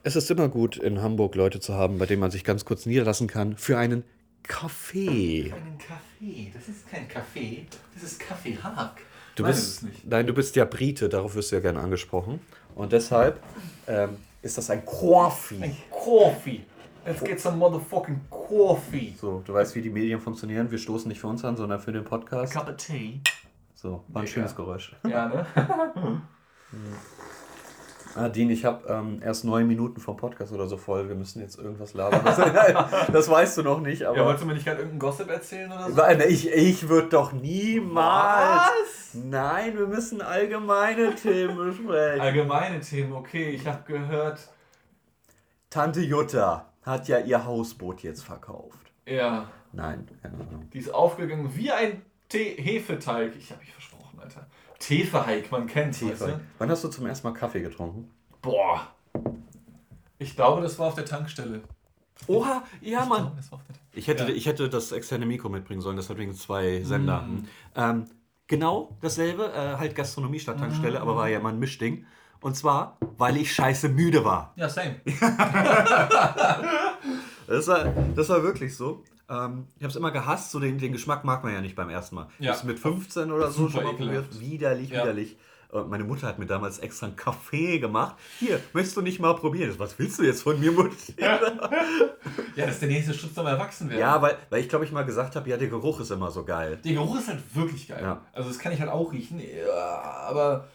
Es 0.03 0.15
ist 0.15 0.31
immer 0.31 0.47
gut, 0.47 0.77
in 0.77 1.01
Hamburg 1.01 1.35
Leute 1.35 1.59
zu 1.59 1.73
haben, 1.73 1.99
bei 1.99 2.05
denen 2.05 2.21
man 2.21 2.31
sich 2.31 2.43
ganz 2.43 2.65
kurz 2.65 2.85
niederlassen 2.85 3.27
kann 3.27 3.57
für 3.57 3.77
einen 3.77 4.03
Kaffee. 4.43 5.53
Einen 5.53 5.77
Kaffee. 5.77 6.51
Das 6.53 6.67
ist 6.67 6.89
kein 6.89 7.07
Kaffee. 7.07 7.67
Das 7.93 8.03
ist 8.03 8.19
Kaffeehack. 8.19 9.01
Du 9.35 9.43
Nein, 9.43 9.51
bist. 9.51 9.85
Nein, 10.05 10.25
du 10.25 10.33
bist 10.33 10.55
ja 10.55 10.65
Brite, 10.65 11.09
darauf 11.09 11.35
wirst 11.35 11.51
du 11.51 11.57
ja 11.57 11.61
gerne 11.61 11.79
angesprochen. 11.79 12.39
Und 12.75 12.93
deshalb 12.93 13.41
ähm, 13.87 14.17
ist 14.41 14.57
das 14.57 14.69
ein 14.69 14.85
Coffee. 14.85 15.61
Ein 15.61 15.77
Coffee. 15.91 16.61
Let's 17.05 17.23
get 17.23 17.39
some 17.39 17.57
motherfucking 17.57 18.21
coffee. 18.29 19.13
So, 19.19 19.41
du 19.45 19.53
weißt, 19.53 19.75
wie 19.75 19.81
die 19.81 19.89
Medien 19.89 20.19
funktionieren. 20.19 20.71
Wir 20.71 20.77
stoßen 20.77 21.07
nicht 21.09 21.19
für 21.19 21.27
uns 21.27 21.43
an, 21.45 21.55
sondern 21.55 21.79
für 21.79 21.91
den 21.91 22.03
Podcast. 22.03 22.53
Cup 22.53 22.69
of 22.69 22.77
tea. 22.77 23.21
So, 23.75 24.03
war 24.09 24.23
ein 24.23 24.27
schönes 24.27 24.55
Geräusch. 24.55 24.95
Ja, 25.07 25.27
ne? 25.27 25.45
Ah, 28.15 28.27
Dean, 28.27 28.49
ich 28.49 28.65
habe 28.65 28.88
ähm, 28.91 29.21
erst 29.23 29.45
neun 29.45 29.67
Minuten 29.67 30.01
vom 30.01 30.17
Podcast 30.17 30.51
oder 30.51 30.67
so 30.67 30.77
voll. 30.77 31.07
Wir 31.07 31.15
müssen 31.15 31.41
jetzt 31.41 31.57
irgendwas 31.59 31.93
labern. 31.93 32.21
Das, 32.25 32.38
das 33.13 33.29
weißt 33.29 33.57
du 33.57 33.63
noch 33.63 33.79
nicht, 33.81 34.03
aber. 34.03 34.17
Ja, 34.17 34.25
wolltest 34.25 34.43
du 34.43 34.47
mir 34.47 34.53
nicht 34.55 34.65
gerade 34.65 34.79
irgendeinen 34.79 34.99
Gossip 34.99 35.29
erzählen 35.29 35.71
oder 35.71 35.89
so? 35.89 35.95
Nein, 35.95 36.21
ich, 36.27 36.51
ich 36.51 36.89
würde 36.89 37.09
doch 37.09 37.31
niemals. 37.33 39.13
Nein, 39.13 39.77
wir 39.77 39.88
müssen 39.88 40.21
allgemeine 40.21 41.13
Themen 41.15 41.55
besprechen. 41.57 42.21
Allgemeine 42.21 42.79
Themen, 42.79 43.13
okay. 43.13 43.51
Ich 43.51 43.67
habe 43.67 43.83
gehört, 43.85 44.49
Tante 45.69 46.01
Jutta 46.01 46.65
hat 46.81 47.07
ja 47.07 47.19
ihr 47.19 47.45
Hausboot 47.45 48.01
jetzt 48.01 48.23
verkauft. 48.23 48.91
ja, 49.05 49.47
Nein, 49.71 50.07
keine 50.23 50.33
Ahnung. 50.33 50.67
die 50.73 50.79
ist 50.79 50.91
aufgegangen 50.91 51.55
wie 51.55 51.71
ein 51.71 52.01
Tee 52.27 52.55
Hefeteig. 52.59 53.35
Ich 53.38 53.51
habe 53.51 53.61
mich 53.61 53.71
versprochen, 53.71 54.19
Alter. 54.19 54.47
Teefeheik, 54.79 55.51
man 55.51 55.67
kennt 55.67 56.01
weißt 56.01 56.21
du? 56.21 56.39
Wann 56.57 56.69
hast 56.69 56.83
du 56.83 56.88
zum 56.88 57.05
ersten 57.05 57.27
Mal 57.27 57.33
Kaffee 57.33 57.62
getrunken? 57.62 58.09
Boah. 58.41 58.88
Ich 60.17 60.36
glaube, 60.36 60.62
das 60.62 60.79
war 60.79 60.88
auf 60.88 60.95
der 60.95 61.05
Tankstelle. 61.05 61.62
Oha, 62.27 62.63
ja, 62.81 63.01
Ich 63.01 63.07
glaube, 63.07 63.31
das 63.38 63.51
war 63.51 63.59
auf 63.59 63.65
der 63.65 63.75
Tankstelle. 63.75 63.79
Ich 63.93 64.07
hätte, 64.07 64.24
Ja. 64.24 64.29
ich 64.29 64.45
hätte 64.45 64.69
das 64.69 64.91
externe 64.91 65.25
Mikro 65.25 65.50
mitbringen 65.50 65.81
sollen, 65.81 65.98
das 65.98 66.09
hat 66.09 66.17
wegen 66.17 66.33
zwei 66.33 66.81
Sender. 66.83 67.27
Ähm, 67.75 68.05
genau 68.48 68.98
dasselbe, 69.01 69.51
äh, 69.53 69.77
halt 69.77 69.95
Gastronomie 69.95 70.39
statt 70.39 70.59
Tankstelle, 70.59 71.00
aber 71.01 71.15
war 71.15 71.27
ja 71.29 71.39
mal 71.39 71.53
ein 71.53 71.59
Mischding. 71.59 72.05
Und 72.41 72.55
zwar, 72.55 72.98
weil 73.17 73.36
ich 73.38 73.53
scheiße 73.53 73.89
müde 73.89 74.24
war. 74.24 74.53
Ja, 74.55 74.69
same. 74.69 74.95
Das 77.48 77.67
war, 77.67 77.83
das 78.15 78.29
war 78.29 78.43
wirklich 78.43 78.75
so. 78.77 79.03
Ähm, 79.29 79.67
ich 79.77 79.83
habe 79.83 79.89
es 79.91 79.95
immer 79.95 80.12
gehasst, 80.12 80.51
so 80.51 80.59
den, 80.59 80.77
den 80.79 80.91
Geschmack 80.91 81.24
mag 81.24 81.43
man 81.43 81.53
ja 81.53 81.62
nicht 81.62 81.75
beim 81.75 81.89
ersten 81.89 82.15
Mal. 82.15 82.27
Ich 82.39 82.45
Ja. 82.45 82.51
habe 82.51 82.59
es 82.59 82.63
mit 82.65 82.79
15 82.79 83.31
oder 83.31 83.51
so 83.51 83.67
Super 83.67 83.71
schon 83.71 83.83
mal 83.83 83.93
probiert. 83.95 84.39
Widerlich, 84.39 84.89
Ja. 84.89 85.03
widerlich. 85.03 85.38
Meine 85.88 86.03
Mutter 86.03 86.25
hat 86.25 86.39
mir 86.39 86.48
damals 86.48 86.79
extra 86.79 87.05
einen 87.05 87.15
Kaffee 87.15 87.77
gemacht. 87.77 88.15
Hier, 88.39 88.59
möchtest 88.74 88.98
du 88.98 89.01
nicht 89.01 89.19
mal 89.19 89.36
probieren? 89.36 89.71
Was 89.77 90.00
willst 90.00 90.17
du 90.17 90.24
jetzt 90.24 90.41
von 90.41 90.59
mir, 90.59 90.71
Mutter? 90.71 90.95
Ja, 92.55 92.65
das 92.65 92.75
ist 92.75 92.81
der 92.81 92.89
nächste 92.89 93.13
Schritt 93.13 93.33
zum 93.36 93.45
Erwachsenwerden. 93.45 94.00
Ja, 94.01 94.21
weil, 94.21 94.36
weil 94.50 94.62
ich 94.62 94.67
glaube, 94.69 94.83
ich 94.86 94.91
mal 94.91 95.03
gesagt 95.05 95.36
habe, 95.36 95.48
ja, 95.50 95.57
der 95.57 95.67
Geruch 95.69 96.00
ist 96.00 96.09
immer 96.12 96.31
so 96.31 96.43
geil. 96.43 96.79
Der 96.83 96.93
Geruch 96.93 97.17
ist 97.19 97.27
halt 97.27 97.39
wirklich 97.55 97.88
geil. 97.88 98.00
Ja. 98.01 98.21
Also 98.33 98.50
das 98.50 98.57
kann 98.59 98.71
ich 98.71 98.79
halt 98.81 98.89
auch 98.89 99.13
riechen. 99.13 99.39
Ja, 99.39 100.01
aber 100.27 100.67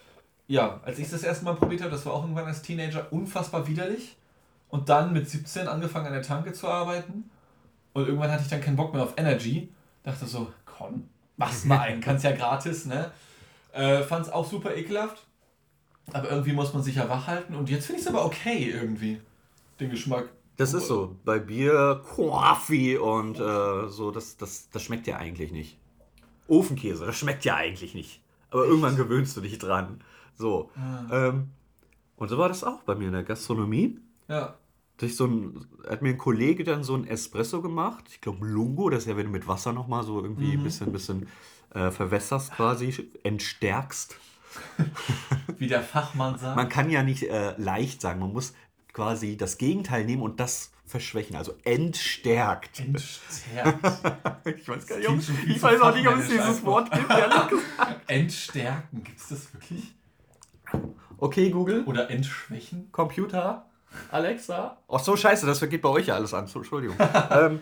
ja, 0.47 0.81
als 0.85 0.99
ich 0.99 1.11
das 1.11 1.23
erste 1.25 1.45
Mal 1.45 1.55
probiert 1.57 1.81
habe, 1.83 1.91
das 1.91 2.07
war 2.07 2.15
auch 2.15 2.23
irgendwann 2.23 2.47
als 2.47 2.63
Teenager 2.63 3.09
unfassbar 3.11 3.67
widerlich. 3.67 4.17
Und 4.69 4.89
dann 4.89 5.13
mit 5.13 5.29
17 5.29 5.69
angefangen 5.69 6.07
an 6.07 6.13
der 6.15 6.23
Tanke 6.23 6.53
zu 6.53 6.69
arbeiten. 6.69 7.31
Und 7.95 8.07
irgendwann 8.07 8.31
hatte 8.31 8.43
ich 8.43 8.51
dann 8.51 8.61
keinen 8.61 8.77
Bock 8.77 8.93
mehr 8.93 9.03
auf 9.03 9.15
Energy. 9.17 9.73
Dachte 10.03 10.27
so, 10.27 10.53
komm, 10.67 11.09
mach's 11.37 11.65
mal 11.65 11.81
ein, 11.81 12.01
kannst 12.01 12.25
ja 12.25 12.33
gratis, 12.33 12.85
ne? 12.85 13.11
Äh, 13.73 14.03
fand's 14.03 14.29
auch 14.29 14.49
super 14.49 14.77
ekelhaft. 14.77 15.27
Aber 16.13 16.31
irgendwie 16.31 16.53
muss 16.53 16.75
man 16.75 16.83
sich 16.83 16.97
ja 16.97 17.09
wach 17.09 17.27
halten. 17.27 17.55
Und 17.55 17.71
jetzt 17.71 17.87
finde 17.87 18.01
ich 18.01 18.07
es 18.07 18.13
aber 18.13 18.27
okay 18.27 18.71
irgendwie. 18.71 19.21
Den 19.81 19.91
Geschmack. 19.91 20.29
Das 20.57 20.75
ist 20.75 20.87
so. 20.87 21.17
Bei 21.25 21.39
Bier, 21.39 22.03
Kaffee 22.15 22.99
und 22.99 23.41
äh, 23.41 23.89
so, 23.89 24.11
das, 24.11 24.37
das, 24.37 24.69
das 24.71 24.83
schmeckt 24.83 25.07
ja 25.07 25.17
eigentlich 25.17 25.51
nicht. 25.51 25.79
Ofenkäse, 26.47 27.07
das 27.07 27.17
schmeckt 27.17 27.45
ja 27.45 27.57
eigentlich 27.57 27.95
nicht. 27.95 28.21
Aber 28.51 28.67
irgendwann 28.67 28.97
gewöhnst 28.97 29.37
du 29.37 29.41
dich 29.41 29.59
dran. 29.59 30.03
So. 30.37 30.71
Ähm, 31.11 31.51
und 32.17 32.29
so 32.29 32.39
war 32.39 32.49
das 32.49 32.63
auch 32.63 32.83
bei 32.83 32.95
mir 32.95 33.09
in 33.09 33.15
der 33.15 33.25
Gastronomie. 33.25 33.99
Ja. 34.29 34.55
Durch 34.99 35.17
so 35.17 35.27
ein, 35.27 35.67
hat 35.89 36.03
mir 36.03 36.11
ein 36.11 36.19
Kollege 36.19 36.63
dann 36.65 36.85
so 36.85 36.95
ein 36.95 37.07
Espresso 37.07 37.61
gemacht. 37.63 38.05
Ich 38.11 38.21
glaube 38.21 38.47
Lungo, 38.47 38.91
das 38.91 39.01
ist 39.05 39.09
ja, 39.09 39.17
wenn 39.17 39.27
du 39.27 39.33
mit 39.33 39.49
Wasser 39.49 39.73
nochmal 39.73 40.05
so 40.05 40.23
irgendwie 40.23 40.53
ein 40.53 40.63
bisschen, 40.63 40.93
bisschen 40.93 41.29
äh, 41.75 41.91
verwässerst 41.91 42.53
quasi, 42.53 43.11
entstärkst. 43.25 44.17
Wie 45.59 45.67
der 45.67 45.83
Fachmann 45.83 46.39
sagt. 46.39 46.55
Man 46.57 46.69
kann 46.69 46.91
ja 46.91 47.03
nicht 47.03 47.25
äh, 47.25 47.55
leicht 47.59 48.01
sagen, 48.01 48.21
man 48.21 48.33
muss 48.33 48.55
quasi 48.93 49.37
das 49.37 49.59
Gegenteil 49.59 50.05
nehmen 50.05 50.23
und 50.23 50.39
das 50.39 50.71
verschwächen, 50.87 51.35
also 51.35 51.55
entstärkt. 51.65 52.79
Entstärkt. 52.81 53.85
Ich 54.57 54.69
weiß 54.69 54.87
gar 54.87 54.99
nicht, 54.99 55.09
ob- 55.09 55.19
ich 55.49 55.63
weiß 55.63 55.81
auch 55.81 55.95
nicht, 55.97 56.07
ob 56.07 56.15
es 56.17 56.25
es 56.25 56.29
dieses 56.29 56.47
dieses 56.47 56.65
Wort 56.65 56.91
gibt, 56.93 57.09
ehrlich 57.11 57.49
gesagt. 57.49 58.01
Entstärken, 58.11 59.03
gibt 59.03 59.19
es 59.19 59.29
das 59.29 59.53
wirklich? 59.55 59.95
Okay, 61.17 61.49
Google. 61.51 61.83
Oder 61.85 62.11
entschwächen? 62.11 62.93
Computer. 62.93 63.67
Alexa. 64.11 64.77
Ach 64.89 65.01
so, 65.01 65.17
scheiße, 65.17 65.47
das 65.47 65.61
geht 65.69 65.83
bei 65.83 65.89
euch 65.89 66.07
ja 66.07 66.15
alles 66.15 66.35
an. 66.35 66.47
So, 66.47 66.61
Entschuldigung. 66.61 66.97
ähm, 67.31 67.61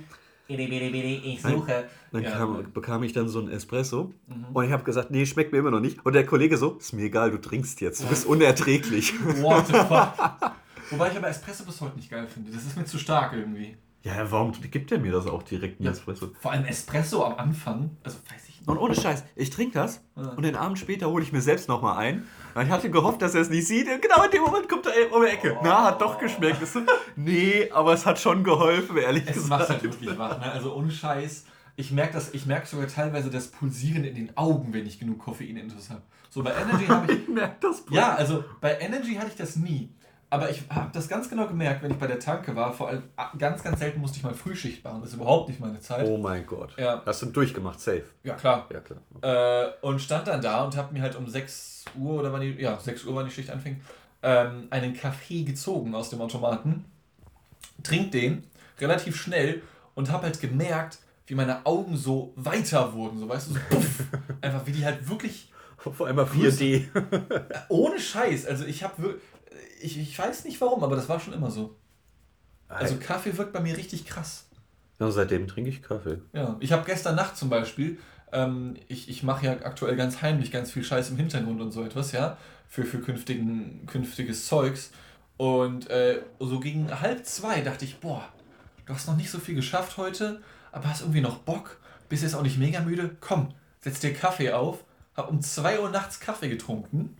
Ich 1.25 1.43
suche. 1.43 1.85
dann 2.13 2.23
Ja, 2.23 2.31
kam, 2.33 2.73
bekam 2.73 3.03
ich 3.03 3.13
dann 3.13 3.29
so 3.29 3.41
ein 3.41 3.49
Espresso 3.49 4.13
und 4.53 4.65
ich 4.65 4.73
habe 4.73 4.85
gesagt, 4.85 5.11
nee, 5.11 5.25
schmeckt 5.25 5.53
mir 5.53 5.59
immer 5.59 5.71
noch 5.71 5.81
nicht. 5.81 6.05
Und 6.05 6.15
der 6.15 6.27
Kollege 6.27 6.57
so, 6.57 6.73
ist 6.73 6.93
mir 6.93 7.05
egal, 7.05 7.31
du 7.31 7.39
trinkst 7.41 7.81
jetzt, 7.81 8.03
du 8.03 8.09
bist 8.09 8.27
unerträglich. 8.27 9.15
What 9.41 9.67
the 9.69 9.75
fuck? 9.75 10.13
Wobei 10.91 11.11
ich 11.11 11.17
aber 11.17 11.29
Espresso 11.29 11.65
bis 11.65 11.81
heute 11.81 11.97
nicht 11.97 12.11
geil 12.11 12.27
finde. 12.27 12.51
Das 12.53 12.65
ist 12.65 12.77
mir 12.77 12.85
zu 12.85 12.99
stark 12.99 13.33
irgendwie. 13.33 13.77
Ja, 14.03 14.31
warum 14.31 14.53
gibt 14.53 14.91
er 14.93 14.99
mir 14.99 15.13
das 15.13 15.27
auch 15.27 15.43
direkt, 15.43 15.81
ein 15.81 15.87
Espresso? 15.87 16.31
Vor 16.41 16.51
allem 16.53 16.65
Espresso 16.65 17.25
am 17.25 17.35
Anfang. 17.37 17.97
Also 18.03 18.19
weiß 18.31 18.49
ich 18.49 18.61
nicht. 18.61 18.69
Und 18.69 18.79
ohne 18.79 18.95
Scheiß, 18.95 19.25
ich 19.37 19.51
trinke 19.51 19.75
das 19.75 20.03
und 20.15 20.43
den 20.45 20.57
Abend 20.57 20.79
später 20.79 21.09
hole 21.11 21.23
ich 21.23 21.33
mir 21.33 21.41
selbst 21.41 21.69
nochmal 21.69 21.99
ein. 21.99 22.27
Weil 22.55 22.67
Ich 22.67 22.73
hatte 22.73 22.91
gehofft, 22.91 23.23
dass 23.23 23.35
er 23.35 23.41
es 23.43 23.51
nicht 23.51 23.67
sieht. 23.67 23.89
Und 23.89 24.03
genau 24.03 24.25
in 24.25 24.31
dem 24.31 24.43
Moment 24.43 24.69
kommt 24.69 24.87
er 24.87 25.13
um 25.15 25.23
die 25.23 25.29
Ecke. 25.31 25.57
Na, 25.63 25.85
hat 25.85 26.01
doch 26.01 26.19
geschmeckt. 26.19 26.65
So, 26.67 26.81
nee, 27.17 27.71
aber 27.73 27.93
es 27.95 28.05
hat 28.07 28.19
schon 28.21 28.45
geholfen, 28.45 28.97
ehrlich 28.97 29.25
Es 29.27 29.47
macht 29.49 29.63
gesagt. 29.63 29.83
halt 29.83 29.83
wirklich 29.85 30.19
wach. 30.19 30.39
Ne? 30.39 30.53
Also 30.53 30.75
ohne 30.75 30.91
Scheiß. 30.91 31.45
Ich 31.75 31.91
merke 31.91 32.13
das, 32.15 32.35
ich 32.35 32.45
merke 32.45 32.67
sogar 32.67 32.87
teilweise 32.87 33.31
das 33.31 33.49
Pulsieren 33.49 34.05
in 34.05 34.15
den 34.15 34.37
Augen, 34.37 34.73
wenn 34.75 34.87
ich 34.87 34.99
genug 34.99 35.19
Koffein 35.21 35.57
intus 35.57 35.89
habe. 35.91 36.03
So 36.29 36.43
bei 36.43 36.53
Energy 36.53 36.87
habe 36.87 37.13
ich. 37.13 37.19
Ich 37.23 37.29
merke 37.29 37.57
das. 37.61 37.83
Ja, 37.91 38.15
also 38.15 38.45
bei 38.61 38.79
Energy 38.79 39.15
hatte 39.15 39.29
ich 39.29 39.37
das 39.37 39.57
nie. 39.57 39.89
Aber 40.33 40.49
ich 40.49 40.63
habe 40.71 40.89
das 40.95 41.09
ganz 41.09 41.29
genau 41.29 41.47
gemerkt, 41.47 41.83
wenn 41.83 41.91
ich 41.91 41.99
bei 41.99 42.07
der 42.07 42.19
Tanke 42.19 42.57
war. 42.57 42.73
Vor 42.73 42.89
allem 42.89 43.03
ah, 43.17 43.31
ganz, 43.37 43.63
ganz 43.63 43.81
selten 43.81 44.01
musste 44.01 44.17
ich 44.17 44.25
mal 44.25 44.33
Frühschicht 44.33 44.83
machen. 44.83 45.03
Das 45.03 45.11
ist 45.11 45.17
überhaupt 45.17 45.51
nicht 45.51 45.61
meine 45.61 45.79
Zeit. 45.79 46.09
Oh 46.09 46.17
mein 46.17 46.47
Gott. 46.47 46.75
Ja. 46.79 47.03
Hast 47.05 47.21
du 47.21 47.27
durchgemacht, 47.27 47.79
safe. 47.79 48.05
Ja, 48.25 48.35
klar. 48.35 48.67
Ja, 48.73 48.81
klar. 48.81 49.01
Äh, 49.21 49.87
und 49.87 50.01
stand 50.01 50.27
dann 50.29 50.41
da 50.41 50.65
und 50.65 50.75
habe 50.75 50.95
mir 50.95 51.03
halt 51.03 51.17
um 51.17 51.29
6 51.29 51.85
Uhr 51.99 52.21
oder 52.21 52.33
wann 52.33 52.41
die, 52.41 52.53
ja, 52.53 52.81
6 52.81 53.05
Uhr, 53.05 53.15
wann 53.15 53.27
die 53.27 53.31
Schicht 53.31 53.51
anfing, 53.51 53.83
ähm, 54.23 54.69
einen 54.71 54.95
Kaffee 54.95 55.43
gezogen 55.43 55.95
aus 55.95 56.09
dem 56.09 56.23
Automaten. 56.23 56.87
Trink 57.83 58.13
den 58.13 58.45
relativ 58.79 59.21
schnell 59.21 59.61
und 59.95 60.11
habe 60.11 60.23
halt 60.23 60.41
gemerkt, 60.41 61.01
wie 61.27 61.35
meine 61.35 61.67
Augen 61.67 61.95
so 61.95 62.33
weiter 62.37 62.95
wurden. 62.95 63.19
So, 63.19 63.29
weißt 63.29 63.51
du, 63.51 63.53
so 63.53 63.61
puff. 63.69 64.05
Einfach 64.41 64.65
wie 64.65 64.73
die 64.73 64.83
halt 64.87 65.07
wirklich 65.07 65.53
Vor 65.77 66.07
allem 66.07 66.17
mal 66.17 66.25
4D. 66.25 66.87
ohne 67.69 67.99
Scheiß. 67.99 68.47
Also 68.47 68.65
ich 68.65 68.83
habe 68.83 69.21
ich, 69.81 69.99
ich 69.99 70.19
weiß 70.19 70.45
nicht 70.45 70.61
warum, 70.61 70.85
aber 70.85 70.97
das 70.97 71.09
war 71.09 71.21
schon 71.21 71.35
immer 71.35 71.51
so. 71.51 71.77
Also 72.69 72.97
Kaffee 72.97 73.37
wirkt 73.37 73.53
bei 73.53 73.61
mir 73.61 73.77
richtig 73.77 74.07
krass. 74.07 74.47
Ja, 74.99 75.11
seitdem 75.11 75.47
trinke 75.49 75.71
ich 75.71 75.83
Kaffee. 75.83 76.21
Ja, 76.33 76.57
ich 76.61 76.73
habe 76.73 76.85
gestern 76.85 77.17
Nacht 77.17 77.37
zum 77.37 77.51
Beispiel, 77.51 77.99
ähm, 78.33 78.77
ich, 78.89 79.09
ich 79.09 79.23
mache 79.23 79.47
ja 79.47 79.53
aktuell 79.53 79.97
ganz 79.97 80.23
heimlich 80.23 80.51
ganz 80.51 80.71
viel 80.71 80.85
Scheiß 80.85 81.11
im 81.11 81.17
Hintergrund 81.17 81.61
und 81.61 81.73
so 81.73 81.85
etwas, 81.85 82.13
ja, 82.13 82.39
für, 82.69 82.85
für 82.85 83.01
künftigen, 83.01 83.85
künftiges 83.87 84.47
Zeugs. 84.47 84.91
Und 85.37 85.91
äh, 85.91 86.23
so 86.39 86.61
gegen 86.61 87.01
halb 87.01 87.27
zwei 87.27 87.61
dachte 87.61 87.85
ich, 87.85 87.99
boah, 87.99 88.27
du 88.87 88.95
hast 88.95 89.07
noch 89.07 89.17
nicht 89.17 89.31
so 89.31 89.39
viel 89.39 89.55
geschafft 89.55 89.97
heute, 89.97 90.41
aber 90.71 90.89
hast 90.89 91.03
irgendwie 91.03 91.21
noch 91.21 91.39
Bock, 91.39 91.79
bist 92.09 92.23
jetzt 92.23 92.35
auch 92.35 92.43
nicht 92.43 92.59
mega 92.59 92.81
müde, 92.81 93.17
komm, 93.21 93.53
setz 93.81 94.01
dir 94.01 94.15
Kaffee 94.15 94.53
auf, 94.53 94.85
hab 95.15 95.31
um 95.31 95.43
2 95.43 95.81
Uhr 95.81 95.91
nachts 95.91 96.21
Kaffee 96.21 96.49
getrunken 96.49 97.17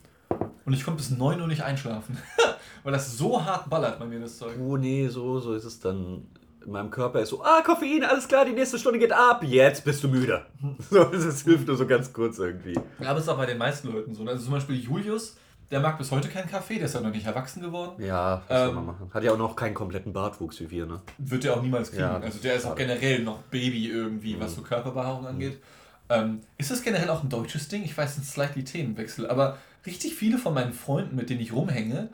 und 0.65 0.73
ich 0.73 0.83
konnte 0.83 0.97
bis 0.97 1.11
9 1.11 1.39
Uhr 1.41 1.47
nicht 1.47 1.63
einschlafen. 1.63 2.17
Weil 2.83 2.93
das 2.93 3.17
so 3.17 3.43
hart 3.43 3.69
ballert 3.69 3.99
bei 3.99 4.05
mir, 4.05 4.19
das 4.19 4.37
Zeug. 4.37 4.55
Oh 4.59 4.77
nee, 4.77 5.07
so, 5.07 5.39
so 5.39 5.53
ist 5.53 5.63
es 5.63 5.79
dann. 5.79 6.27
In 6.65 6.71
meinem 6.71 6.91
Körper 6.91 7.19
ist 7.19 7.29
so, 7.29 7.43
ah, 7.43 7.61
Koffein, 7.61 8.05
alles 8.05 8.25
klar, 8.25 8.45
die 8.45 8.53
nächste 8.53 8.79
Stunde 8.79 8.97
geht 8.97 9.11
ab, 9.11 9.43
jetzt 9.43 9.83
bist 9.83 10.01
du 10.01 10.07
müde. 10.07 10.45
So, 10.89 11.03
das 11.03 11.41
hilft 11.41 11.67
nur 11.67 11.75
so 11.75 11.85
ganz 11.85 12.13
kurz 12.13 12.39
irgendwie. 12.39 12.73
Ja, 13.01 13.09
aber 13.09 13.19
es 13.19 13.25
ist 13.25 13.29
auch 13.29 13.35
bei 13.37 13.45
den 13.45 13.57
meisten 13.57 13.91
Leuten 13.91 14.13
so. 14.15 14.23
Also 14.25 14.43
zum 14.45 14.53
Beispiel 14.53 14.77
Julius, 14.77 15.35
der 15.71 15.81
mag 15.81 15.97
bis 15.97 16.09
heute 16.11 16.29
keinen 16.29 16.49
Kaffee, 16.49 16.75
der 16.75 16.85
ist 16.85 16.95
ja 16.95 17.01
noch 17.01 17.11
nicht 17.11 17.25
erwachsen 17.25 17.61
geworden. 17.61 18.01
Ja, 18.01 18.43
was 18.47 18.59
soll 18.61 18.69
Ähm, 18.69 18.75
man 18.75 18.85
machen? 18.85 19.11
Hat 19.13 19.23
ja 19.25 19.33
auch 19.33 19.37
noch 19.37 19.57
keinen 19.57 19.73
kompletten 19.73 20.13
Bartwuchs 20.13 20.57
wie 20.61 20.69
wir, 20.71 20.85
ne? 20.85 21.01
Wird 21.17 21.43
der 21.43 21.57
auch 21.57 21.61
niemals 21.61 21.89
kriegen. 21.89 22.03
Ja, 22.03 22.15
also 22.17 22.39
der 22.39 22.55
ist 22.55 22.65
auch 22.65 22.75
generell 22.75 23.23
noch 23.23 23.39
Baby 23.43 23.89
irgendwie, 23.89 24.39
was 24.39 24.55
so 24.55 24.61
Körperbehaarung 24.61 25.27
angeht. 25.27 25.59
Ähm, 26.07 26.39
ist 26.57 26.71
das 26.71 26.81
generell 26.81 27.09
auch 27.09 27.23
ein 27.23 27.29
deutsches 27.29 27.67
Ding? 27.67 27.83
Ich 27.83 27.97
weiß, 27.97 28.17
ein 28.17 28.23
slightly 28.23 28.63
Themenwechsel, 28.63 29.27
aber 29.29 29.57
richtig 29.85 30.15
viele 30.15 30.37
von 30.37 30.53
meinen 30.53 30.73
Freunden, 30.73 31.15
mit 31.15 31.29
denen 31.29 31.41
ich 31.41 31.53
rumhänge, 31.53 32.09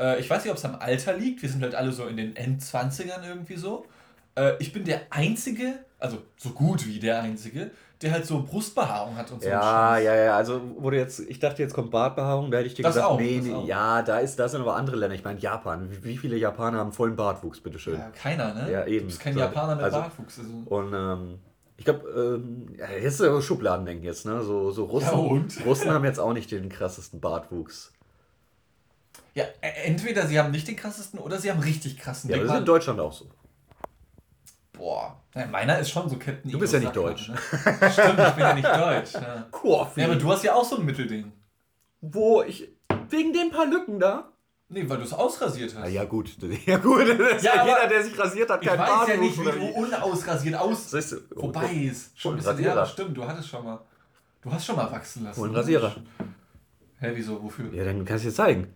äh, 0.00 0.18
ich 0.20 0.28
weiß 0.28 0.42
nicht, 0.44 0.50
ob 0.50 0.58
es 0.58 0.64
am 0.64 0.74
Alter 0.76 1.16
liegt, 1.16 1.42
wir 1.42 1.48
sind 1.48 1.62
halt 1.62 1.74
alle 1.74 1.92
so 1.92 2.06
in 2.06 2.16
den 2.16 2.36
Endzwanzigern 2.36 3.22
irgendwie 3.24 3.56
so. 3.56 3.86
Äh, 4.36 4.54
ich 4.58 4.72
bin 4.72 4.84
der 4.84 5.02
Einzige, 5.10 5.74
also 5.98 6.18
so 6.36 6.50
gut 6.50 6.86
wie 6.86 6.98
der 6.98 7.22
Einzige, 7.22 7.70
der 8.02 8.10
halt 8.12 8.26
so 8.26 8.42
Brustbehaarung 8.42 9.16
hat 9.16 9.30
und 9.30 9.40
so. 9.42 9.48
Ja, 9.48 9.96
ja, 9.96 10.14
ja, 10.14 10.36
also 10.36 10.60
wurde 10.78 10.96
jetzt, 10.98 11.20
ich 11.20 11.38
dachte, 11.38 11.62
jetzt 11.62 11.72
kommt 11.72 11.90
Bartbehaarung, 11.92 12.50
da 12.50 12.58
hätte 12.58 12.66
ich 12.66 12.74
dir 12.74 12.82
Das 12.82 12.94
gesagt, 12.96 13.12
auch, 13.12 13.20
nee, 13.20 13.40
nee, 13.42 13.64
ja, 13.66 14.02
da 14.02 14.18
ist 14.18 14.36
das 14.38 14.50
sind 14.50 14.60
aber 14.60 14.74
andere 14.76 14.96
Länder. 14.96 15.14
Ich 15.14 15.24
meine, 15.24 15.38
Japan. 15.38 15.88
Wie, 15.90 16.02
wie 16.04 16.16
viele 16.18 16.36
Japaner 16.36 16.78
haben 16.78 16.92
vollen 16.92 17.14
Bartwuchs, 17.16 17.60
bitteschön? 17.60 17.94
Ja, 17.98 18.10
keiner, 18.10 18.52
ne? 18.52 18.70
Ja, 18.70 18.84
eben. 18.86 19.02
Du 19.02 19.06
bist 19.06 19.20
kein 19.20 19.34
So, 19.34 19.40
Japaner 19.40 19.76
mit 19.76 19.84
also- 19.84 19.98
Bartwuchs. 19.98 20.38
Also. 20.40 20.50
Und 20.66 20.92
ähm, 20.92 21.38
ich 21.76 21.84
glaube, 21.84 22.08
ähm, 22.08 22.66
ja, 22.78 22.88
jetzt 22.90 23.18
so 23.18 23.40
Schubladendenken 23.40 24.04
jetzt, 24.04 24.26
ne? 24.26 24.42
So, 24.42 24.70
so 24.70 24.84
Russen, 24.84 25.08
Ja, 25.08 25.14
und? 25.18 25.56
Russen 25.66 25.90
haben 25.90 26.04
jetzt 26.04 26.20
auch 26.20 26.32
nicht 26.32 26.50
den 26.50 26.68
krassesten 26.68 27.20
Bartwuchs. 27.20 27.92
Ja, 29.34 29.44
e- 29.60 29.84
entweder 29.86 30.26
sie 30.26 30.38
haben 30.38 30.52
nicht 30.52 30.68
den 30.68 30.76
krassesten 30.76 31.18
oder 31.18 31.38
sie 31.38 31.50
haben 31.50 31.60
richtig 31.60 31.98
krassen 31.98 32.30
Ja, 32.30 32.36
Dick 32.36 32.46
das 32.46 32.54
ist 32.54 32.60
in. 32.60 32.64
Deutschland 32.66 33.00
auch 33.00 33.12
so. 33.12 33.26
Boah, 34.72 35.20
ja, 35.34 35.46
meiner 35.46 35.78
ist 35.78 35.90
schon 35.90 36.08
so 36.08 36.16
Captain 36.16 36.50
Du 36.50 36.58
bist 36.58 36.72
ja 36.72 36.80
nicht 36.80 36.94
Sackmann, 36.94 37.14
Ne? 37.28 37.90
Stimmt, 37.90 38.18
ich 38.18 38.34
bin 38.34 38.38
ja 38.44 38.54
nicht 38.54 38.68
deutsch. 38.68 39.14
Ja. 39.14 39.46
Coffee. 39.50 40.00
ja, 40.00 40.06
aber 40.06 40.16
du 40.16 40.30
hast 40.32 40.42
ja 40.44 40.54
auch 40.54 40.64
so 40.64 40.76
ein 40.78 40.84
Mittelding. 40.84 41.32
Wo 42.00 42.42
ich. 42.42 42.68
Wegen 43.10 43.32
den 43.32 43.50
paar 43.50 43.66
Lücken 43.66 43.98
da? 44.00 44.32
Nee, 44.74 44.88
weil 44.88 44.96
du 44.98 45.04
es 45.04 45.12
ausrasiert 45.12 45.72
hast. 45.74 45.84
Ah, 45.84 45.88
ja, 45.88 46.04
gut. 46.04 46.30
Ja, 46.66 46.78
gut. 46.78 47.06
Ja, 47.06 47.14
ja, 47.40 47.64
jeder, 47.64 47.86
der 47.88 48.02
sich 48.02 48.18
rasiert 48.18 48.50
hat, 48.50 48.60
ich 48.60 48.68
keinen 48.68 48.80
weiß 48.80 48.88
Bartwuchs. 48.88 49.08
ja 49.14 49.16
nicht, 49.22 49.38
wie 49.38 49.44
du 49.44 49.66
unausrasiert 49.78 50.56
aus 50.56 50.90
Siehst 50.90 51.12
du? 51.12 51.16
Oh, 51.36 51.40
vorbei 51.42 51.68
guck. 51.72 51.82
ist. 51.84 52.18
Schon 52.20 52.34
ein 52.36 52.40
Rasierer. 52.44 52.74
das 52.74 52.90
stimmt, 52.92 53.16
du 53.16 53.24
hattest 53.24 53.48
schon 53.48 53.64
mal. 53.64 53.80
Du 54.42 54.52
hast 54.52 54.66
schon 54.66 54.76
mal 54.76 54.90
wachsen 54.90 55.24
lassen. 55.24 55.40
Hol 55.40 55.48
einen 55.48 55.56
Rasierer. 55.56 55.94
Hä, 56.98 57.12
wieso, 57.14 57.42
wofür? 57.42 57.72
Ja, 57.72 57.84
dann 57.84 58.04
kannst 58.04 58.24
du 58.24 58.28
dir 58.30 58.34
zeigen. 58.34 58.74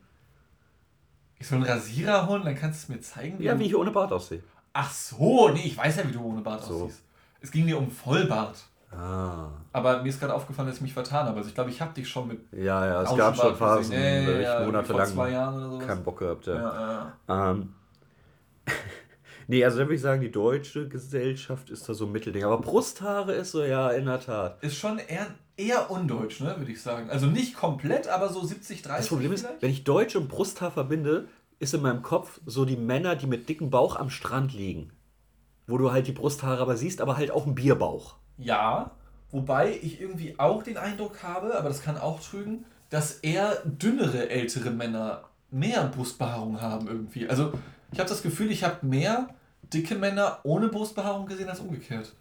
Ich 1.41 1.47
soll 1.47 1.59
einen 1.59 1.67
Rasierer 1.67 2.27
holen, 2.29 2.43
dann 2.45 2.55
kannst 2.57 2.89
du 2.89 2.93
es 2.93 2.97
mir 2.97 3.01
zeigen, 3.03 3.43
Ja, 3.43 3.59
wie 3.59 3.67
ich 3.67 3.77
ohne 3.77 3.91
Bart 3.91 4.13
aussehe. 4.13 4.43
Ach 4.73 4.93
so, 4.93 5.49
nee, 5.51 5.63
ich 5.67 5.77
weiß 5.77 5.97
ja, 5.97 6.09
wie 6.09 6.13
du 6.13 6.23
ohne 6.23 6.41
Bart 6.43 6.65
So. 6.65 6.85
aussiehst. 6.85 7.03
Es 7.41 7.51
ging 7.51 7.65
mir 7.65 7.77
um 7.79 7.91
Vollbart. 7.91 8.57
Ah. 8.91 9.51
Aber 9.73 10.03
mir 10.03 10.09
ist 10.09 10.19
gerade 10.19 10.35
aufgefallen, 10.35 10.67
dass 10.69 10.77
ich 10.77 10.83
mich 10.83 10.95
vertan 10.95 11.27
habe. 11.27 11.37
Also 11.37 11.49
ich 11.51 11.55
glaube, 11.55 11.71
ich 11.71 11.81
habe 11.81 11.93
dich 11.93 12.09
schon 12.09 12.29
mit 12.29 12.41
Ja, 12.53 12.87
ja, 12.87 13.03
es 13.03 13.15
gab 13.17 13.37
schon 13.37 13.55
Phasen, 13.55 13.91
gesehen. 13.91 14.27
wo 14.27 14.31
Ja, 14.31 14.37
ich 14.39 14.45
ja, 14.45 14.57
vor 14.57 14.67
monatelang 14.67 15.07
zwei 15.07 15.31
Jahren 15.31 15.55
oder 15.57 15.71
sowas. 15.71 15.87
keinen 15.87 16.03
Bock 16.03 16.19
gehabt 16.19 16.47
Ja, 16.47 16.55
habe. 16.55 17.13
ja. 17.29 17.51
Ähm, 17.51 17.75
nee, 19.47 19.65
also 19.65 19.79
da 19.79 19.85
würde 19.85 19.95
ich 19.95 20.01
sagen, 20.01 20.21
die 20.23 20.31
deutsche 20.31 20.89
Gesellschaft 20.89 21.71
ist 21.71 21.89
da 21.89 21.95
so 21.95 22.07
ein 22.07 22.13
Mittelding. 22.13 22.45
Aber 22.45 22.59
Brusthaare 22.59 23.33
ist 23.35 23.51
so, 23.53 23.63
ja, 23.63 23.91
in 23.91 24.07
der 24.07 24.21
Tat. 24.21 24.63
Ist 24.63 24.77
schon 24.77 24.99
eher, 24.99 25.27
eher 25.57 25.91
undeutsch, 25.91 26.41
ne, 26.41 26.55
würde 26.57 26.73
ich 26.73 26.81
sagen. 26.83 27.11
Also 27.11 27.27
nicht 27.27 27.55
komplett, 27.57 28.09
aber 28.09 28.31
so 28.31 28.43
70, 28.45 28.83
30 28.83 28.97
Das 28.99 29.09
Problem 29.09 29.33
ist, 29.33 29.43
vielleicht? 29.45 29.63
wenn 29.63 29.71
ich 29.71 29.85
Deutsch 29.85 30.17
und 30.17 30.29
Brusthaar 30.29 30.71
verbinde, 30.71 31.29
ist 31.59 31.75
in 31.75 31.83
meinem 31.83 32.03
Kopf 32.03 32.41
so 32.47 32.65
die 32.65 32.77
Männer, 32.77 33.17
die 33.17 33.27
mit 33.27 33.49
dicken 33.49 33.69
Bauch 33.69 33.97
am 33.97 34.11
Strand 34.11 34.55
liegen. 34.55 34.93
Wo 35.67 35.77
du 35.77 35.93
halt 35.93 36.07
die 36.07 36.13
Brusthaare 36.13 36.63
aber 36.63 36.77
siehst, 36.77 37.01
aber 37.03 37.17
halt 37.19 37.31
auch 37.31 37.45
einen 37.45 37.55
Bierbauch. 37.55 38.17
Ja, 38.39 38.93
wobei 39.31 39.79
ich 39.83 40.01
irgendwie 40.01 40.39
auch 40.39 40.63
den 40.63 40.77
Eindruck 40.77 41.23
habe, 41.23 41.59
aber 41.59 41.69
das 41.69 41.83
kann 41.83 41.99
auch 41.99 42.21
trügen, 42.21 42.65
dass 42.91 43.19
eher 43.19 43.63
dünnere 43.65 44.31
ältere 44.31 44.71
Männer 44.71 45.25
mehr 45.51 45.85
Brustbehaarung 45.85 46.61
haben 46.61 46.89
irgendwie. 46.89 47.29
Also 47.29 47.53
ich 47.93 47.99
habe 47.99 48.09
das 48.09 48.23
Gefühl, 48.23 48.51
ich 48.51 48.65
habe 48.65 48.87
mehr 48.87 49.29
dicke 49.73 49.95
Männer 49.95 50.39
ohne 50.45 50.69
Brustbehaarung 50.69 51.27
gesehen 51.27 51.49
als 51.49 51.61
umgekehrt. 51.61 52.15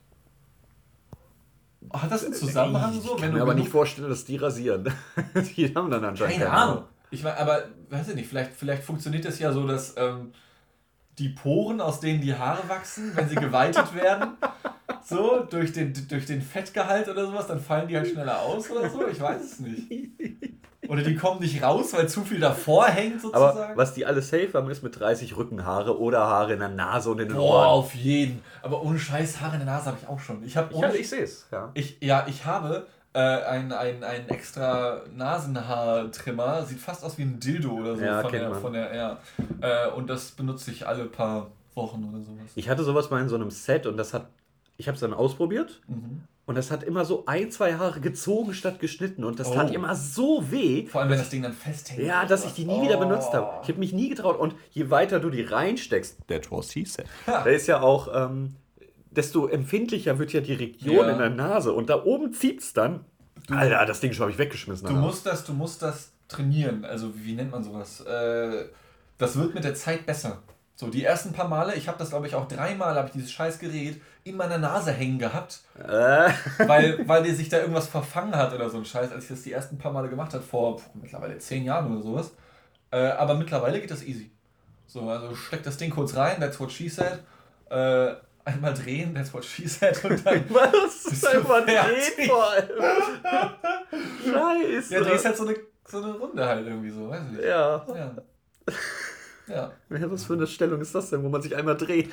Hat 1.93 2.11
das 2.11 2.25
einen 2.25 2.33
Zusammenhang 2.33 2.99
so? 2.99 3.15
Ich 3.15 3.21
kann 3.21 3.33
mir 3.33 3.41
aber 3.41 3.53
nicht 3.53 3.69
vorstellen, 3.69 4.09
dass 4.09 4.25
die 4.25 4.35
rasieren. 4.35 4.91
die 5.55 5.73
haben 5.73 5.89
dann 5.89 6.03
anscheinend 6.03 6.37
Keine 6.37 6.49
Ahnung. 6.51 6.83
Ich 7.11 7.23
mein, 7.23 7.35
aber 7.35 7.63
weiß 7.89 8.09
ich 8.09 8.15
nicht, 8.15 8.27
vielleicht, 8.27 8.51
vielleicht 8.53 8.83
funktioniert 8.83 9.23
das 9.23 9.39
ja 9.39 9.53
so, 9.53 9.65
dass 9.65 9.95
ähm, 9.97 10.33
die 11.17 11.29
Poren, 11.29 11.79
aus 11.79 12.01
denen 12.01 12.19
die 12.19 12.35
Haare 12.35 12.67
wachsen, 12.67 13.15
wenn 13.15 13.29
sie 13.29 13.35
geweitet 13.35 13.95
werden, 13.95 14.31
so 15.07 15.43
durch 15.49 15.71
den, 15.73 15.93
durch 16.09 16.25
den 16.25 16.41
Fettgehalt 16.41 17.07
oder 17.09 17.25
sowas, 17.25 17.47
dann 17.47 17.59
fallen 17.59 17.87
die 17.87 17.95
halt 17.97 18.07
schneller 18.07 18.39
aus 18.41 18.69
oder 18.71 18.89
so. 18.89 19.07
Ich 19.07 19.19
weiß 19.19 19.41
es 19.41 19.59
nicht. 19.59 19.87
Oder 20.89 21.01
die 21.03 21.15
kommen 21.15 21.41
nicht 21.41 21.61
raus, 21.61 21.91
weil 21.93 22.07
zu 22.07 22.23
viel 22.23 22.39
davor 22.39 22.85
hängt 22.85 23.23
Aber 23.33 23.47
sozusagen. 23.49 23.77
was 23.77 23.93
die 23.93 24.05
alle 24.05 24.21
safe 24.21 24.51
haben, 24.53 24.69
ist 24.69 24.83
mit 24.83 24.97
30 24.97 25.35
Rückenhaare 25.35 25.99
oder 25.99 26.19
Haare 26.21 26.53
in 26.53 26.59
der 26.59 26.69
Nase 26.69 27.09
und 27.09 27.19
in 27.19 27.27
den 27.27 27.35
Boah, 27.37 27.57
Ohren. 27.57 27.67
auf 27.67 27.93
jeden. 27.93 28.41
Aber 28.61 28.81
ohne 28.81 28.97
Scheiß, 28.97 29.41
Haare 29.41 29.55
in 29.57 29.65
der 29.65 29.73
Nase 29.73 29.87
habe 29.87 29.97
ich 30.01 30.07
auch 30.07 30.19
schon. 30.19 30.43
Ich 30.45 30.55
habe 30.55 30.73
ohne 30.73 30.91
sehe 31.03 31.23
es, 31.23 31.45
ja. 31.51 31.71
Ich, 31.73 31.97
ja, 32.01 32.25
ich 32.29 32.45
habe 32.45 32.87
äh, 33.11 33.19
ein, 33.19 33.73
ein, 33.73 34.01
ein 34.03 34.29
extra 34.29 35.01
Nasenhaartrimmer. 35.13 36.63
Sieht 36.65 36.79
fast 36.79 37.03
aus 37.03 37.17
wie 37.17 37.23
ein 37.23 37.39
Dildo 37.39 37.71
oder 37.71 37.95
so 37.97 38.03
Ja, 38.03 38.21
von, 38.21 38.31
der, 38.31 38.49
man. 38.49 38.61
von 38.61 38.73
der 38.73 38.95
ja. 38.95 39.17
Äh, 39.61 39.89
und 39.91 40.09
das 40.09 40.31
benutze 40.31 40.71
ich 40.71 40.87
alle 40.87 41.05
paar 41.05 41.47
Wochen 41.75 42.03
oder 42.05 42.23
sowas. 42.23 42.51
Ich 42.55 42.69
hatte 42.69 42.83
sowas 42.83 43.09
mal 43.09 43.21
in 43.21 43.29
so 43.29 43.35
einem 43.35 43.51
Set 43.51 43.85
und 43.85 43.97
das 43.97 44.13
hat, 44.13 44.27
ich 44.77 44.87
habe 44.87 44.95
es 44.95 45.01
dann 45.01 45.13
ausprobiert 45.13 45.81
Mhm. 45.87 46.21
und 46.45 46.55
das 46.55 46.71
hat 46.71 46.83
immer 46.83 47.03
so 47.05 47.23
ein, 47.25 47.51
zwei 47.51 47.75
Haare 47.75 47.99
gezogen 47.99 48.53
statt 48.53 48.79
geschnitten 48.79 49.23
und 49.23 49.39
das 49.39 49.47
Oh. 49.49 49.53
tat 49.55 49.71
immer 49.73 49.95
so 49.95 50.43
weh. 50.51 50.85
Vor 50.87 51.01
allem, 51.01 51.09
wenn 51.09 51.17
das 51.17 51.29
Ding 51.29 51.41
dann 51.41 51.53
festhängt. 51.53 52.01
Ja, 52.01 52.25
dass 52.25 52.45
ich 52.45 52.53
die 52.53 52.65
nie 52.65 52.81
wieder 52.83 52.97
Oh. 52.97 53.01
benutzt 53.01 53.33
habe. 53.33 53.61
Ich 53.63 53.69
habe 53.69 53.79
mich 53.79 53.93
nie 53.93 54.09
getraut 54.09 54.37
und 54.39 54.55
je 54.71 54.89
weiter 54.89 55.19
du 55.19 55.29
die 55.29 55.41
reinsteckst, 55.43 56.17
that 56.27 56.51
was 56.51 56.71
he 56.71 56.85
said, 56.85 57.07
Ha. 57.27 57.43
da 57.43 57.49
ist 57.49 57.67
ja 57.67 57.81
auch, 57.81 58.07
ähm, 58.13 58.55
desto 59.11 59.47
empfindlicher 59.47 60.19
wird 60.19 60.31
ja 60.33 60.41
die 60.41 60.53
Region 60.53 61.05
Ja. 61.07 61.09
in 61.11 61.17
der 61.17 61.29
Nase 61.31 61.73
und 61.73 61.89
da 61.89 62.03
oben 62.03 62.33
zieht's 62.33 62.73
dann. 62.73 63.03
Alter, 63.49 63.85
das 63.85 63.99
Ding 63.99 64.13
schon 64.13 64.23
habe 64.23 64.31
ich 64.31 64.37
weggeschmissen. 64.37 64.85
Du 64.87 64.93
Alter. 64.93 65.05
musst 65.07 65.25
das, 65.25 65.43
du 65.45 65.53
musst 65.53 65.81
das 65.81 66.11
trainieren. 66.27 66.85
Also 66.85 67.13
wie 67.15 67.33
nennt 67.33 67.51
man 67.51 67.63
sowas? 67.63 68.01
Äh, 68.01 68.65
das 69.17 69.37
wird 69.37 69.55
mit 69.55 69.63
der 69.63 69.73
Zeit 69.73 70.05
besser. 70.05 70.43
So, 70.75 70.87
die 70.89 71.03
ersten 71.03 71.33
paar 71.33 71.47
Male, 71.47 71.73
ich 71.75 71.87
habe 71.87 71.97
das 71.97 72.09
glaube 72.11 72.27
ich 72.27 72.35
auch 72.35 72.47
dreimal, 72.47 72.95
habe 72.95 73.07
ich 73.07 73.13
dieses 73.13 73.31
scheiß 73.31 73.57
Gerät 73.57 73.99
in 74.29 74.37
meiner 74.37 74.57
Nase 74.57 74.91
hängen 74.91 75.19
gehabt. 75.19 75.59
Äh, 75.77 76.29
weil, 76.65 77.07
weil 77.07 77.23
dir 77.23 77.35
sich 77.35 77.49
da 77.49 77.59
irgendwas 77.59 77.87
verfangen 77.87 78.35
hat 78.35 78.53
oder 78.53 78.69
so 78.69 78.77
ein 78.77 78.85
Scheiß, 78.85 79.11
als 79.11 79.23
ich 79.23 79.29
das 79.29 79.41
die 79.43 79.51
ersten 79.51 79.77
paar 79.77 79.91
Male 79.91 80.09
gemacht 80.09 80.33
habe, 80.33 80.43
vor 80.43 80.77
puh, 80.77 80.89
mittlerweile 81.01 81.37
zehn 81.37 81.63
Jahren 81.63 81.91
oder 81.91 82.01
sowas. 82.01 82.31
Äh, 82.91 82.97
aber 82.97 83.35
mittlerweile 83.35 83.79
geht 83.79 83.91
das 83.91 84.03
easy. 84.03 84.31
So, 84.85 85.09
also 85.09 85.35
steck 85.35 85.63
das 85.63 85.77
Ding 85.77 85.89
kurz 85.89 86.15
rein, 86.15 86.39
that's 86.39 86.59
what 86.59 86.71
she 86.71 86.87
said. 86.89 87.19
Äh, 87.69 88.15
einmal 88.45 88.73
drehen, 88.73 89.13
that's 89.13 89.33
what 89.33 89.43
she 89.43 89.67
said. 89.67 90.03
Und 90.05 90.25
dann 90.25 90.45
was 90.49 91.03
Bist 91.03 91.13
ist 91.13 91.23
du 91.23 91.27
einfach 91.27 91.55
ein 91.57 91.67
fertig? 91.67 92.15
Dreh 92.15 92.27
vor 92.27 92.49
allem? 92.49 92.69
Scheiße. 94.23 94.93
ja, 94.93 95.01
drehst 95.01 95.25
halt 95.25 95.37
so 95.37 95.45
eine, 95.45 95.55
so 95.85 96.01
eine 96.01 96.13
Runde 96.13 96.45
halt 96.45 96.65
irgendwie 96.65 96.89
so, 96.89 97.09
weiß 97.09 97.21
ich 97.25 97.37
nicht. 97.37 97.45
Ja. 97.45 97.85
Ja. 97.93 98.11
Ja, 99.47 99.71
Ja, 99.89 100.11
Was 100.11 100.25
für 100.25 100.33
eine 100.33 100.47
Stellung 100.47 100.81
ist 100.81 100.93
das 100.95 101.09
denn, 101.09 101.23
wo 101.23 101.29
man 101.29 101.41
sich 101.41 101.55
einmal 101.55 101.75
dreht? 101.77 102.09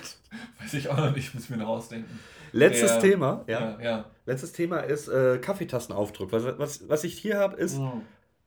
weiß 0.61 0.75
ich 0.75 0.89
auch 0.89 0.97
noch 0.97 1.15
nicht, 1.15 1.35
muss 1.35 1.45
ich 1.45 1.51
mir 1.51 1.57
noch 1.59 1.69
ausdenken. 1.69 2.19
Letztes 2.53 2.93
Der- 2.93 3.01
Thema, 3.01 3.45
ja. 3.47 3.61
Ja, 3.61 3.81
ja. 3.81 4.05
Letztes 4.27 4.53
Thema 4.53 4.79
ist 4.79 5.09
äh, 5.09 5.39
Kaffeetastenaufdruck. 5.39 6.31
Was, 6.33 6.45
was, 6.59 6.89
was 6.89 7.05
ich 7.05 7.19
hier 7.19 7.39
habe, 7.39 7.57
ist, 7.57 7.79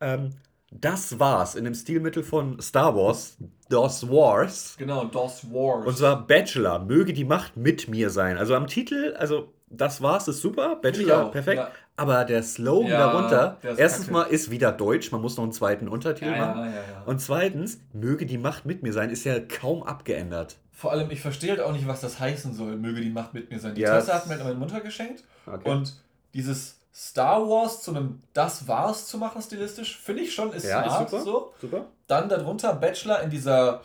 ähm, 0.00 0.30
das 0.70 1.18
war's 1.18 1.54
in 1.54 1.64
dem 1.64 1.74
Stilmittel 1.74 2.22
von 2.22 2.60
Star 2.60 2.94
Wars, 2.96 3.36
DOS 3.70 4.08
Wars. 4.08 4.74
Genau, 4.78 5.04
DOS 5.04 5.44
Wars. 5.52 5.86
Und 5.86 5.96
zwar 5.98 6.26
Bachelor, 6.26 6.78
möge 6.84 7.12
die 7.12 7.24
Macht 7.24 7.56
mit 7.56 7.88
mir 7.88 8.10
sein. 8.10 8.36
Also 8.38 8.54
am 8.54 8.66
Titel, 8.66 9.14
also 9.18 9.52
das 9.70 10.00
war's, 10.02 10.28
ist 10.28 10.40
super. 10.40 10.76
Bachelor, 10.76 11.26
auch, 11.26 11.30
perfekt. 11.32 11.58
ja. 11.58 11.70
Aber 11.96 12.24
der 12.24 12.42
Slogan 12.44 12.90
Ja, 12.90 12.98
darunter, 12.98 13.56
der 13.62 13.76
erstens 13.78 14.06
kacke. 14.06 14.12
mal 14.18 14.22
ist 14.24 14.50
wieder 14.50 14.70
deutsch, 14.70 15.10
man 15.10 15.20
muss 15.20 15.36
noch 15.36 15.42
einen 15.44 15.52
zweiten 15.52 15.88
Untertitel 15.88 16.30
Ja, 16.30 16.54
machen. 16.54 16.72
Und 17.06 17.20
zweitens, 17.20 17.80
möge 17.92 18.24
die 18.24 18.38
Macht 18.38 18.66
mit 18.66 18.82
mir 18.82 18.92
sein, 18.92 19.10
ist 19.10 19.24
ja 19.24 19.40
kaum 19.40 19.82
abgeändert. 19.82 20.56
Vor 20.72 20.92
allem, 20.92 21.10
ich 21.10 21.20
verstehe 21.20 21.50
halt 21.50 21.60
auch 21.60 21.72
nicht, 21.72 21.88
was 21.88 22.00
das 22.00 22.20
heißen 22.20 22.54
soll. 22.54 22.76
Möge 22.76 23.00
die 23.00 23.10
Macht 23.10 23.34
mit 23.34 23.50
mir 23.50 23.58
sein. 23.58 23.74
Die 23.74 23.80
Ja, 23.80 23.94
Tasse 23.96 24.14
hat 24.14 24.26
mir 24.28 24.36
meine 24.38 24.54
Mutter 24.54 24.80
geschenkt. 24.80 25.24
Okay. 25.44 25.68
Und 25.68 25.92
dieses 26.34 26.78
Star 26.94 27.48
Wars 27.48 27.82
zu 27.82 27.90
einem 27.90 28.22
Das 28.32 28.68
war's 28.68 29.06
zu 29.08 29.18
machen, 29.18 29.42
stilistisch, 29.42 29.98
finde 29.98 30.22
ich 30.22 30.32
schon, 30.34 30.52
ist 30.52 30.66
Ja, 30.66 30.82
ist 30.82 30.86
smart 30.92 31.10
super. 31.10 31.22
so. 31.22 31.52
Super. 31.60 31.86
Dann 32.06 32.28
darunter 32.28 32.74
Bachelor 32.74 33.20
in 33.22 33.30
dieser, 33.30 33.82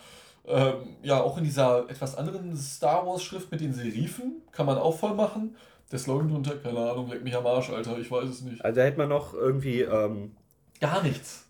ähm, 0.47 0.73
ja, 1.01 1.19
auch 1.19 1.37
in 1.39 1.43
dieser 1.45 1.89
etwas 1.89 2.15
anderen 2.15 2.55
Star 2.55 3.07
Wars-Schrift 3.07 3.51
mit 3.51 3.61
den 3.61 3.73
Serifen. 3.73 4.43
Kann 4.51 4.67
man 4.67 4.77
auch 4.77 4.97
voll 4.99 5.15
machen. 5.15 5.55
Der 5.93 5.99
Slogan 5.99 6.27
drunter, 6.29 6.55
keine 6.57 6.79
Ahnung, 6.79 7.07
leck 7.09 7.23
mich 7.23 7.35
am 7.35 7.45
Arsch, 7.45 7.69
Alter, 7.69 7.97
ich 7.99 8.09
weiß 8.11 8.27
es 8.27 8.41
nicht. 8.41 8.65
Also 8.65 8.77
da 8.79 8.85
hätte 8.85 8.97
man 8.97 9.07
noch 9.09 9.33
irgendwie, 9.33 9.81
ähm, 9.81 10.31
Gar 10.81 11.03
nichts. 11.03 11.45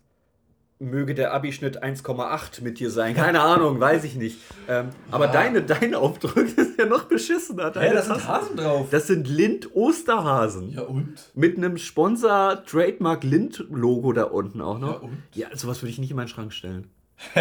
möge 0.78 1.14
der 1.14 1.32
Abischnitt 1.32 1.82
1,8 1.82 2.60
mit 2.62 2.78
dir 2.78 2.90
sein. 2.90 3.14
Keine 3.14 3.40
Ahnung, 3.40 3.80
weiß 3.80 4.04
ich 4.04 4.16
nicht. 4.16 4.38
Ähm, 4.68 4.90
Aber 5.10 5.26
Ja. 5.26 5.32
deine, 5.32 5.62
dein 5.62 5.94
Aufdruck 5.94 6.36
ist 6.58 6.78
ja 6.78 6.84
noch 6.84 7.04
beschissener. 7.04 7.68
Hä, 7.68 7.70
Deine 7.72 7.94
da 7.94 8.02
sind 8.02 8.28
Hasen 8.28 8.56
drauf. 8.58 8.88
Das 8.90 9.06
sind 9.06 9.26
Lind-Osterhasen. 9.26 10.72
ja 10.72 10.82
und? 10.82 11.14
Mit 11.34 11.56
einem 11.56 11.78
Sponsor 11.78 12.62
Trademark 12.66 13.24
Lind-Logo 13.24 14.12
da 14.12 14.24
unten 14.24 14.60
auch 14.60 14.78
Ja 14.78 14.86
noch. 14.86 15.02
und? 15.02 15.22
Ja, 15.34 15.48
sowas 15.54 15.80
würde 15.80 15.90
ich 15.90 15.98
nicht 15.98 16.10
in 16.10 16.16
meinen 16.16 16.28
Schrank 16.28 16.52
stellen. 16.52 16.90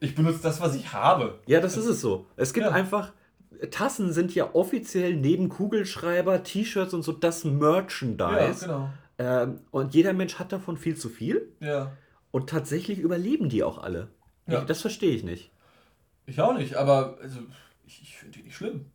Ich 0.00 0.14
benutze 0.14 0.40
das, 0.42 0.60
was 0.60 0.74
ich 0.74 0.92
habe. 0.92 1.38
Ja, 1.46 1.60
das 1.60 1.76
ist 1.76 1.86
es 1.86 2.00
so. 2.00 2.26
Es 2.36 2.52
gibt 2.52 2.66
Ja. 2.66 2.72
einfach. 2.72 3.12
Tassen 3.70 4.12
sind 4.12 4.34
ja 4.34 4.54
offiziell 4.54 5.16
neben 5.16 5.48
Kugelschreiber, 5.48 6.42
T-Shirts 6.42 6.94
und 6.94 7.02
so 7.02 7.12
das 7.12 7.44
Merchandise. 7.44 8.66
Ja, 8.66 8.66
genau. 8.66 8.90
ähm, 9.18 9.60
und 9.70 9.94
jeder 9.94 10.12
Mensch 10.12 10.38
hat 10.38 10.52
davon 10.52 10.76
viel 10.76 10.96
zu 10.96 11.08
viel. 11.08 11.48
Ja. 11.60 11.92
Und 12.30 12.50
tatsächlich 12.50 12.98
überleben 12.98 13.48
die 13.48 13.64
auch 13.64 13.78
alle. 13.78 14.08
Ja. 14.46 14.60
Ich, 14.60 14.66
das 14.66 14.80
verstehe 14.80 15.14
ich 15.14 15.24
nicht. 15.24 15.50
Ich 16.26 16.40
auch 16.40 16.56
nicht, 16.56 16.76
aber 16.76 17.18
also, 17.22 17.40
ich, 17.86 18.02
ich 18.02 18.16
finde 18.16 18.38
die 18.38 18.44
nicht 18.44 18.56
schlimm. 18.56 18.86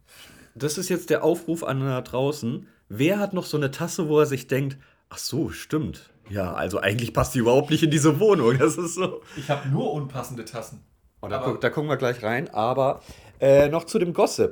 Das 0.55 0.77
ist 0.77 0.89
jetzt 0.89 1.09
der 1.09 1.23
Aufruf 1.23 1.63
an 1.63 1.79
da 1.79 2.01
draußen. 2.01 2.67
Wer 2.89 3.19
hat 3.19 3.33
noch 3.33 3.45
so 3.45 3.57
eine 3.57 3.71
Tasse, 3.71 4.07
wo 4.07 4.19
er 4.19 4.27
sich 4.27 4.47
denkt, 4.47 4.77
ach 5.09 5.17
so, 5.17 5.49
stimmt. 5.49 6.11
Ja, 6.29 6.53
also 6.53 6.79
eigentlich 6.79 7.13
passt 7.13 7.33
die 7.35 7.39
überhaupt 7.39 7.71
nicht 7.71 7.83
in 7.83 7.91
diese 7.91 8.19
Wohnung. 8.19 8.57
Das 8.57 8.77
ist 8.77 8.95
so. 8.95 9.21
Ich 9.35 9.49
habe 9.49 9.67
nur 9.69 9.91
unpassende 9.91 10.45
Tassen. 10.45 10.83
Oh, 11.21 11.27
da, 11.27 11.39
guck, 11.39 11.61
da 11.61 11.69
gucken 11.69 11.89
wir 11.89 11.97
gleich 11.97 12.21
rein. 12.21 12.49
Aber 12.53 13.01
äh, 13.43 13.67
noch 13.67 13.83
zu 13.83 13.99
dem 13.99 14.13
Gossip. 14.13 14.51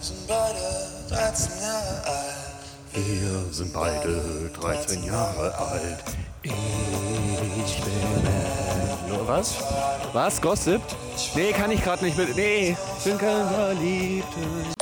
sind 0.00 0.28
beide 0.28 0.58
13 1.08 1.62
Jahre 1.62 2.04
alt. 2.04 2.28
Wir 2.92 3.52
sind 3.52 3.72
beide 3.72 4.50
13 4.60 5.04
Jahre 5.04 5.54
alt. 5.58 6.04
Ich 6.42 7.80
bin 7.82 9.08
nur 9.08 9.26
was? 9.26 9.56
Was? 10.12 10.40
Gossip? 10.40 10.82
Nee, 11.34 11.52
kann 11.52 11.70
ich 11.70 11.82
gerade 11.82 12.04
nicht 12.04 12.18
mit. 12.18 12.36
Nee, 12.36 12.76
Bin 13.04 13.16
kein 13.16 13.48
Verliebter. 13.48 14.77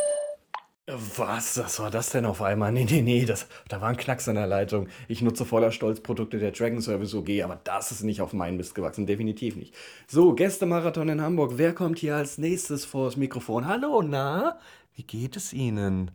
Was? 1.16 1.58
Was 1.58 1.78
war 1.80 1.90
das 1.90 2.10
denn 2.10 2.24
auf 2.24 2.40
einmal? 2.42 2.72
Nee, 2.72 2.84
nee, 2.88 3.02
nee, 3.02 3.24
das, 3.26 3.46
da 3.68 3.80
war 3.80 3.88
ein 3.90 3.96
Knacks 3.96 4.26
in 4.28 4.34
der 4.36 4.46
Leitung. 4.46 4.88
Ich 5.08 5.20
nutze 5.20 5.44
voller 5.44 5.70
Stolz 5.72 6.00
Produkte 6.00 6.38
der 6.38 6.52
Dragon 6.52 6.80
Service 6.80 7.14
OG, 7.14 7.42
aber 7.42 7.60
das 7.64 7.90
ist 7.92 8.02
nicht 8.02 8.20
auf 8.20 8.32
meinen 8.32 8.56
Mist 8.56 8.74
gewachsen, 8.74 9.06
definitiv 9.06 9.56
nicht. 9.56 9.74
So, 10.06 10.34
Gästemarathon 10.34 11.08
in 11.08 11.20
Hamburg. 11.20 11.52
Wer 11.56 11.74
kommt 11.74 11.98
hier 11.98 12.16
als 12.16 12.38
nächstes 12.38 12.84
vor 12.84 13.06
das 13.06 13.16
Mikrofon? 13.16 13.66
Hallo, 13.66 14.00
na? 14.02 14.58
Wie 14.94 15.02
geht 15.02 15.36
es 15.36 15.52
Ihnen? 15.52 16.10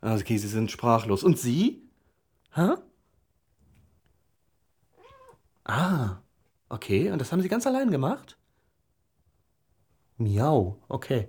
Ah, 0.00 0.14
Okay, 0.16 0.36
Sie 0.38 0.48
sind 0.48 0.70
sprachlos. 0.70 1.22
Und 1.24 1.38
Sie? 1.38 1.82
Hä? 2.54 2.76
Ah, 5.64 6.22
okay. 6.68 7.10
Und 7.12 7.20
das 7.20 7.30
haben 7.32 7.40
Sie 7.42 7.48
ganz 7.48 7.66
allein 7.66 7.90
gemacht? 7.92 8.36
Miau, 10.18 10.76
okay. 10.88 11.28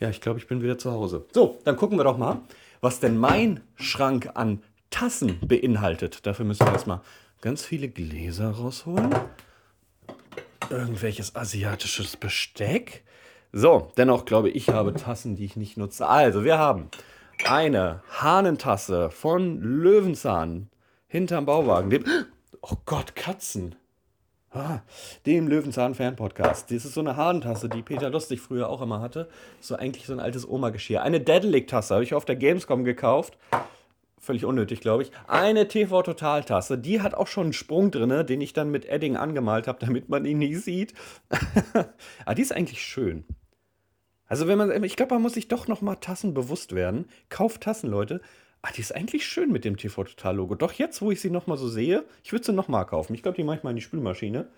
Ja, 0.00 0.08
ich 0.08 0.22
glaube, 0.22 0.38
ich 0.38 0.48
bin 0.48 0.62
wieder 0.62 0.78
zu 0.78 0.90
Hause. 0.90 1.26
So, 1.32 1.58
dann 1.64 1.76
gucken 1.76 1.98
wir 1.98 2.04
doch 2.04 2.16
mal, 2.16 2.40
was 2.80 3.00
denn 3.00 3.18
mein 3.18 3.60
Schrank 3.76 4.30
an 4.34 4.62
Tassen 4.88 5.38
beinhaltet. 5.46 6.26
Dafür 6.26 6.46
müssen 6.46 6.66
wir 6.66 6.72
erstmal 6.72 7.02
ganz 7.42 7.64
viele 7.64 7.88
Gläser 7.88 8.50
rausholen. 8.50 9.14
Irgendwelches 10.70 11.36
asiatisches 11.36 12.16
Besteck. 12.16 13.04
So, 13.52 13.92
dennoch 13.98 14.24
glaube 14.24 14.48
ich, 14.48 14.70
habe 14.70 14.94
Tassen, 14.94 15.36
die 15.36 15.44
ich 15.44 15.56
nicht 15.56 15.76
nutze. 15.76 16.06
Also, 16.08 16.44
wir 16.44 16.58
haben 16.58 16.88
eine 17.44 18.02
Hahnentasse 18.10 19.10
von 19.10 19.60
Löwenzahn 19.60 20.70
hinterm 21.08 21.44
Bauwagen. 21.44 22.04
Oh 22.62 22.76
Gott, 22.86 23.16
Katzen. 23.16 23.74
Ah, 24.52 24.80
dem 25.26 25.46
Löwenzahn-Fan-Podcast. 25.46 26.72
Das 26.72 26.84
ist 26.84 26.94
so 26.94 27.00
eine 27.00 27.16
Hahnentasse, 27.16 27.68
die 27.68 27.82
Peter 27.82 28.10
Lustig 28.10 28.40
früher 28.40 28.68
auch 28.68 28.82
immer 28.82 29.00
hatte. 29.00 29.28
So 29.60 29.76
eigentlich 29.76 30.06
so 30.06 30.12
ein 30.12 30.18
altes 30.18 30.48
Oma-Geschirr. 30.48 31.02
Eine 31.02 31.20
Dedelic-Tasse 31.20 31.94
habe 31.94 32.02
ich 32.02 32.14
auf 32.14 32.24
der 32.24 32.34
Gamescom 32.34 32.82
gekauft. 32.82 33.38
Völlig 34.18 34.44
unnötig, 34.44 34.80
glaube 34.80 35.04
ich. 35.04 35.12
Eine 35.28 35.68
TV-Total-Tasse. 35.68 36.78
Die 36.78 37.00
hat 37.00 37.14
auch 37.14 37.28
schon 37.28 37.44
einen 37.44 37.52
Sprung 37.52 37.92
drin, 37.92 38.26
den 38.26 38.40
ich 38.40 38.52
dann 38.52 38.72
mit 38.72 38.86
Edding 38.86 39.16
angemalt 39.16 39.68
habe, 39.68 39.78
damit 39.78 40.08
man 40.08 40.24
ihn 40.24 40.38
nicht 40.38 40.60
sieht. 40.60 40.94
Aber 42.24 42.34
die 42.34 42.42
ist 42.42 42.52
eigentlich 42.52 42.82
schön. 42.82 43.24
Also 44.26 44.48
wenn 44.48 44.58
man, 44.58 44.82
ich 44.82 44.96
glaube, 44.96 45.14
man 45.14 45.22
muss 45.22 45.34
sich 45.34 45.46
doch 45.46 45.68
noch 45.68 45.80
mal 45.80 45.94
Tassen 45.94 46.34
bewusst 46.34 46.74
werden. 46.74 47.06
Kauft 47.28 47.60
Tassen, 47.62 47.88
Leute. 47.88 48.20
Ah, 48.62 48.70
die 48.76 48.82
ist 48.82 48.94
eigentlich 48.94 49.26
schön 49.26 49.50
mit 49.50 49.64
dem 49.64 49.78
TV 49.78 50.04
Total 50.04 50.36
Logo. 50.36 50.54
Doch 50.54 50.72
jetzt, 50.72 51.00
wo 51.00 51.10
ich 51.10 51.20
sie 51.20 51.30
noch 51.30 51.46
mal 51.46 51.56
so 51.56 51.66
sehe, 51.66 52.04
ich 52.22 52.32
würde 52.32 52.44
sie 52.44 52.52
noch 52.52 52.68
mal 52.68 52.84
kaufen. 52.84 53.14
Ich 53.14 53.22
glaube, 53.22 53.36
die 53.36 53.44
mache 53.44 53.56
ich 53.56 53.62
mal 53.62 53.70
in 53.70 53.76
die 53.76 53.82
Spülmaschine. 53.82 54.48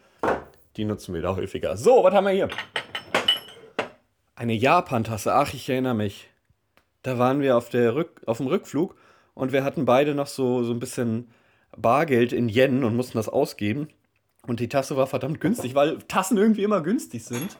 Die 0.76 0.84
nutzen 0.84 1.14
wir 1.14 1.22
da 1.22 1.36
häufiger. 1.36 1.76
So, 1.76 2.02
was 2.02 2.12
haben 2.12 2.24
wir 2.24 2.32
hier? 2.32 2.48
Eine 4.34 4.54
Japan-Tasse. 4.54 5.32
Ach, 5.32 5.54
ich 5.54 5.68
erinnere 5.68 5.94
mich. 5.94 6.30
Da 7.02 7.18
waren 7.18 7.40
wir 7.40 7.56
auf, 7.56 7.68
der 7.68 7.94
Rück, 7.94 8.22
auf 8.26 8.38
dem 8.38 8.48
Rückflug 8.48 8.96
und 9.34 9.52
wir 9.52 9.62
hatten 9.62 9.84
beide 9.84 10.14
noch 10.14 10.26
so, 10.26 10.64
so 10.64 10.72
ein 10.72 10.80
bisschen 10.80 11.28
Bargeld 11.76 12.32
in 12.32 12.48
Yen 12.48 12.82
und 12.82 12.96
mussten 12.96 13.18
das 13.18 13.28
ausgeben. 13.28 13.88
Und 14.46 14.58
die 14.58 14.68
Tasse 14.68 14.96
war 14.96 15.06
verdammt 15.06 15.40
günstig, 15.40 15.76
weil 15.76 15.98
Tassen 16.08 16.36
irgendwie 16.36 16.64
immer 16.64 16.80
günstig 16.80 17.24
sind. 17.24 17.56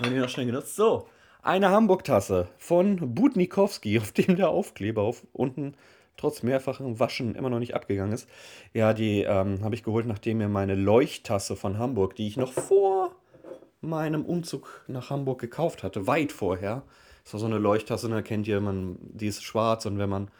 Wir 0.00 0.10
die 0.10 0.18
noch 0.18 0.28
schnell 0.28 0.46
genutzt. 0.46 0.74
So, 0.74 1.08
eine 1.44 1.70
Hamburg-Tasse 1.70 2.48
von 2.58 3.14
Budnikowski, 3.14 3.98
auf 4.00 4.12
dem 4.12 4.36
der 4.36 4.48
Aufkleber 4.48 5.02
auf 5.02 5.22
unten 5.32 5.74
trotz 6.16 6.42
mehrfachem 6.42 6.98
Waschen 6.98 7.34
immer 7.34 7.50
noch 7.50 7.58
nicht 7.58 7.74
abgegangen 7.74 8.12
ist. 8.12 8.28
Ja, 8.72 8.94
die 8.94 9.22
ähm, 9.22 9.62
habe 9.62 9.74
ich 9.74 9.82
geholt, 9.82 10.06
nachdem 10.06 10.38
mir 10.38 10.48
meine 10.48 10.74
Leuchttasse 10.74 11.56
von 11.56 11.78
Hamburg, 11.78 12.14
die 12.16 12.28
ich 12.28 12.36
noch 12.36 12.52
vor 12.52 13.14
meinem 13.80 14.24
Umzug 14.24 14.84
nach 14.86 15.10
Hamburg 15.10 15.40
gekauft 15.40 15.82
hatte, 15.82 16.06
weit 16.06 16.32
vorher. 16.32 16.82
Das 17.24 17.34
war 17.34 17.40
so 17.40 17.46
eine 17.46 17.58
Leuchttasse, 17.58 18.08
da 18.08 18.22
kennt 18.22 18.48
ihr, 18.48 18.60
man, 18.60 18.96
die 19.00 19.26
ist 19.26 19.42
schwarz 19.42 19.86
und 19.86 19.98
wenn 19.98 20.08
man 20.08 20.30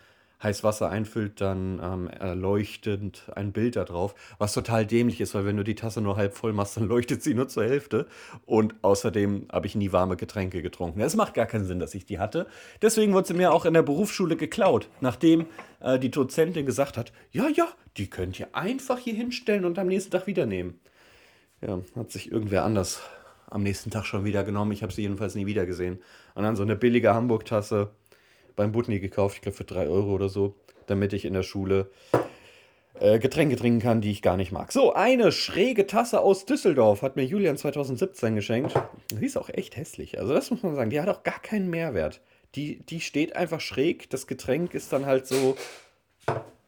heiß 0.44 0.62
Wasser 0.62 0.90
einfüllt, 0.90 1.40
dann 1.40 1.80
ähm, 1.82 2.08
erleuchtet 2.08 3.24
ein 3.34 3.52
Bild 3.52 3.76
da 3.76 3.84
drauf, 3.84 4.14
was 4.38 4.52
total 4.52 4.86
dämlich 4.86 5.20
ist, 5.20 5.34
weil 5.34 5.44
wenn 5.44 5.56
du 5.56 5.64
die 5.64 5.74
Tasse 5.74 6.00
nur 6.00 6.16
halb 6.16 6.34
voll 6.34 6.52
machst, 6.52 6.76
dann 6.76 6.86
leuchtet 6.86 7.22
sie 7.22 7.34
nur 7.34 7.48
zur 7.48 7.64
Hälfte. 7.64 8.06
Und 8.46 8.74
außerdem 8.82 9.48
habe 9.50 9.66
ich 9.66 9.74
nie 9.74 9.92
warme 9.92 10.16
Getränke 10.16 10.62
getrunken. 10.62 11.00
Es 11.00 11.16
macht 11.16 11.34
gar 11.34 11.46
keinen 11.46 11.64
Sinn, 11.64 11.80
dass 11.80 11.94
ich 11.94 12.06
die 12.06 12.18
hatte. 12.18 12.46
Deswegen 12.82 13.12
wurde 13.12 13.28
sie 13.28 13.34
mir 13.34 13.52
auch 13.52 13.64
in 13.64 13.74
der 13.74 13.82
Berufsschule 13.82 14.36
geklaut, 14.36 14.88
nachdem 15.00 15.46
äh, 15.80 15.98
die 15.98 16.10
Dozentin 16.10 16.66
gesagt 16.66 16.96
hat, 16.96 17.12
ja, 17.32 17.48
ja, 17.48 17.66
die 17.96 18.08
könnt 18.08 18.38
ihr 18.38 18.54
einfach 18.54 18.98
hier 18.98 19.14
hinstellen 19.14 19.64
und 19.64 19.78
am 19.78 19.88
nächsten 19.88 20.12
Tag 20.12 20.26
wieder 20.26 20.46
nehmen. 20.46 20.78
Ja, 21.60 21.80
hat 21.96 22.12
sich 22.12 22.30
irgendwer 22.30 22.64
anders 22.64 23.00
am 23.48 23.62
nächsten 23.62 23.90
Tag 23.90 24.04
schon 24.04 24.24
wieder 24.24 24.42
genommen. 24.44 24.72
Ich 24.72 24.82
habe 24.82 24.92
sie 24.92 25.02
jedenfalls 25.02 25.34
nie 25.34 25.46
wieder 25.46 25.64
gesehen. 25.64 25.98
Und 26.34 26.42
dann 26.42 26.56
so 26.56 26.62
eine 26.62 26.76
billige 26.76 27.14
Hamburg-Tasse 27.14 27.90
beim 28.56 28.72
Butni 28.72 29.00
gekauft, 29.00 29.36
ich 29.36 29.42
glaube 29.42 29.56
für 29.56 29.64
3 29.64 29.88
Euro 29.88 30.12
oder 30.12 30.28
so, 30.28 30.54
damit 30.86 31.12
ich 31.12 31.24
in 31.24 31.34
der 31.34 31.42
Schule 31.42 31.90
äh, 33.00 33.18
Getränke 33.18 33.56
trinken 33.56 33.80
kann, 33.80 34.00
die 34.00 34.10
ich 34.10 34.22
gar 34.22 34.36
nicht 34.36 34.52
mag. 34.52 34.72
So, 34.72 34.92
eine 34.92 35.32
schräge 35.32 35.86
Tasse 35.86 36.20
aus 36.20 36.46
Düsseldorf 36.46 37.02
hat 37.02 37.16
mir 37.16 37.24
Julian 37.24 37.56
2017 37.56 38.36
geschenkt. 38.36 38.74
Die 39.10 39.26
ist 39.26 39.36
auch 39.36 39.48
echt 39.48 39.76
hässlich. 39.76 40.18
Also 40.18 40.32
das 40.32 40.50
muss 40.50 40.62
man 40.62 40.74
sagen, 40.74 40.90
die 40.90 41.00
hat 41.00 41.08
auch 41.08 41.22
gar 41.22 41.40
keinen 41.40 41.70
Mehrwert. 41.70 42.20
Die, 42.54 42.78
die 42.86 43.00
steht 43.00 43.34
einfach 43.34 43.60
schräg. 43.60 44.08
Das 44.10 44.26
Getränk 44.26 44.74
ist 44.74 44.92
dann 44.92 45.06
halt 45.06 45.26
so... 45.26 45.56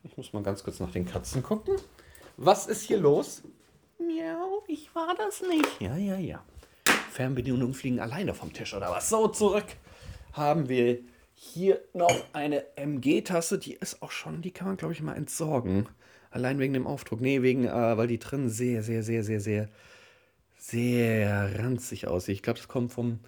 Ich 0.02 0.16
muss 0.16 0.32
mal 0.32 0.42
ganz 0.42 0.64
kurz 0.64 0.80
nach 0.80 0.90
den 0.90 1.06
Katzen 1.06 1.42
gucken. 1.42 1.76
Was 2.36 2.66
ist 2.66 2.82
hier 2.82 2.98
los? 2.98 3.42
Miau, 3.98 4.62
ich 4.66 4.94
war 4.94 5.14
das 5.16 5.42
nicht. 5.42 5.80
Ja, 5.80 5.96
ja, 5.96 6.16
ja. 6.16 6.44
Fernbedienungen 7.10 7.72
fliegen 7.72 8.00
alleine 8.00 8.34
vom 8.34 8.52
Tisch 8.52 8.74
oder 8.74 8.90
was? 8.90 9.08
So, 9.08 9.28
zurück 9.28 9.64
haben 10.32 10.68
wir 10.68 10.98
hier 11.36 11.80
noch 11.92 12.24
eine 12.32 12.64
MG-Tasse. 12.76 13.58
Die 13.58 13.74
ist 13.74 14.02
auch 14.02 14.10
schon, 14.10 14.42
die 14.42 14.50
kann 14.50 14.66
man, 14.66 14.76
glaube 14.76 14.94
ich, 14.94 15.02
mal 15.02 15.14
entsorgen. 15.14 15.86
Allein 16.30 16.58
wegen 16.58 16.72
dem 16.72 16.86
Aufdruck. 16.86 17.20
Nee, 17.20 17.42
wegen, 17.42 17.66
äh, 17.66 17.96
weil 17.96 18.08
die 18.08 18.18
drin 18.18 18.48
sehr, 18.48 18.82
sehr, 18.82 19.02
sehr, 19.02 19.22
sehr, 19.22 19.40
sehr, 19.40 19.68
sehr 20.56 21.58
ranzig 21.58 22.08
aussieht. 22.08 22.36
Ich 22.36 22.42
glaube, 22.42 22.58
das 22.58 22.68
kommt 22.68 22.90
vom, 22.90 23.20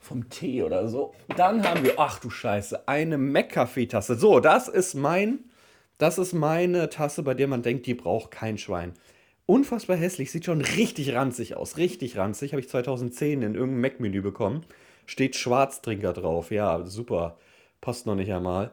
vom 0.00 0.28
Tee 0.28 0.62
oder 0.64 0.88
so. 0.88 1.14
Dann 1.36 1.66
haben 1.66 1.84
wir, 1.84 1.94
ach 1.98 2.18
du 2.18 2.28
Scheiße, 2.28 2.88
eine 2.88 3.18
Mac-Kaffeetasse. 3.18 4.16
So, 4.16 4.40
das 4.40 4.68
ist 4.68 4.94
mein, 4.94 5.44
das 5.98 6.18
ist 6.18 6.32
meine 6.32 6.90
Tasse, 6.90 7.22
bei 7.22 7.34
der 7.34 7.46
man 7.46 7.62
denkt, 7.62 7.86
die 7.86 7.94
braucht 7.94 8.32
kein 8.32 8.58
Schwein. 8.58 8.94
Unfassbar 9.46 9.96
hässlich, 9.96 10.30
sieht 10.30 10.46
schon 10.46 10.60
richtig 10.60 11.14
ranzig 11.14 11.56
aus. 11.56 11.76
Richtig 11.76 12.16
ranzig. 12.16 12.52
Habe 12.52 12.60
ich 12.60 12.68
2010 12.68 13.42
in 13.42 13.54
irgendeinem 13.54 13.80
Mac-Menü 13.80 14.22
bekommen. 14.22 14.64
Steht 15.06 15.36
Schwarztrinker 15.36 16.12
drauf. 16.12 16.50
Ja, 16.50 16.84
super. 16.84 17.38
Passt 17.80 18.06
noch 18.06 18.14
nicht 18.14 18.32
einmal. 18.32 18.70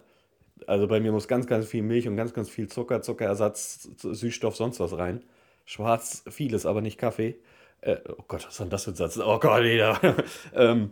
Also 0.68 0.88
bei 0.88 1.00
mir 1.00 1.12
muss 1.12 1.28
ganz, 1.28 1.48
ganz 1.48 1.68
viel 1.68 1.82
Milch 1.82 2.08
und 2.08 2.16
ganz, 2.16 2.34
ganz 2.34 2.50
viel 2.50 2.68
Zucker, 2.68 3.02
Zuckerersatz, 3.02 3.90
Süßstoff, 3.98 4.56
sonst 4.56 4.80
was 4.80 4.98
rein. 4.98 5.24
Schwarz 5.66 6.24
vieles, 6.30 6.66
aber 6.66 6.82
nicht 6.82 6.98
Kaffee. 6.98 7.36
Äh, 7.82 7.98
oh 8.10 8.24
Gott, 8.28 8.46
was 8.46 8.54
ist 8.54 8.60
denn 8.60 8.70
das 8.70 8.84
für 8.84 8.92
ein 8.92 8.96
Satz? 8.96 9.18
Oh 9.18 9.40
Gott, 9.40 9.64
jeder. 9.64 10.00
ähm, 10.54 10.92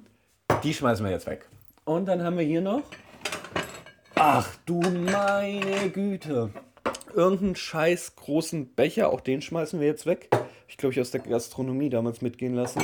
die 0.63 0.73
schmeißen 0.73 1.05
wir 1.05 1.11
jetzt 1.11 1.27
weg. 1.27 1.47
Und 1.85 2.05
dann 2.05 2.23
haben 2.23 2.37
wir 2.37 2.45
hier 2.45 2.61
noch. 2.61 2.83
Ach 4.15 4.49
du 4.65 4.81
meine 4.81 5.89
Güte. 5.91 6.51
Irgendeinen 7.13 7.55
scheiß 7.55 8.15
großen 8.15 8.73
Becher, 8.73 9.09
auch 9.09 9.21
den 9.21 9.41
schmeißen 9.41 9.79
wir 9.79 9.87
jetzt 9.87 10.05
weg. 10.05 10.29
Ich 10.67 10.77
glaube, 10.77 10.93
ich 10.93 10.99
aus 10.99 11.11
der 11.11 11.21
Gastronomie 11.21 11.89
damals 11.89 12.21
mitgehen 12.21 12.53
lassen. 12.53 12.81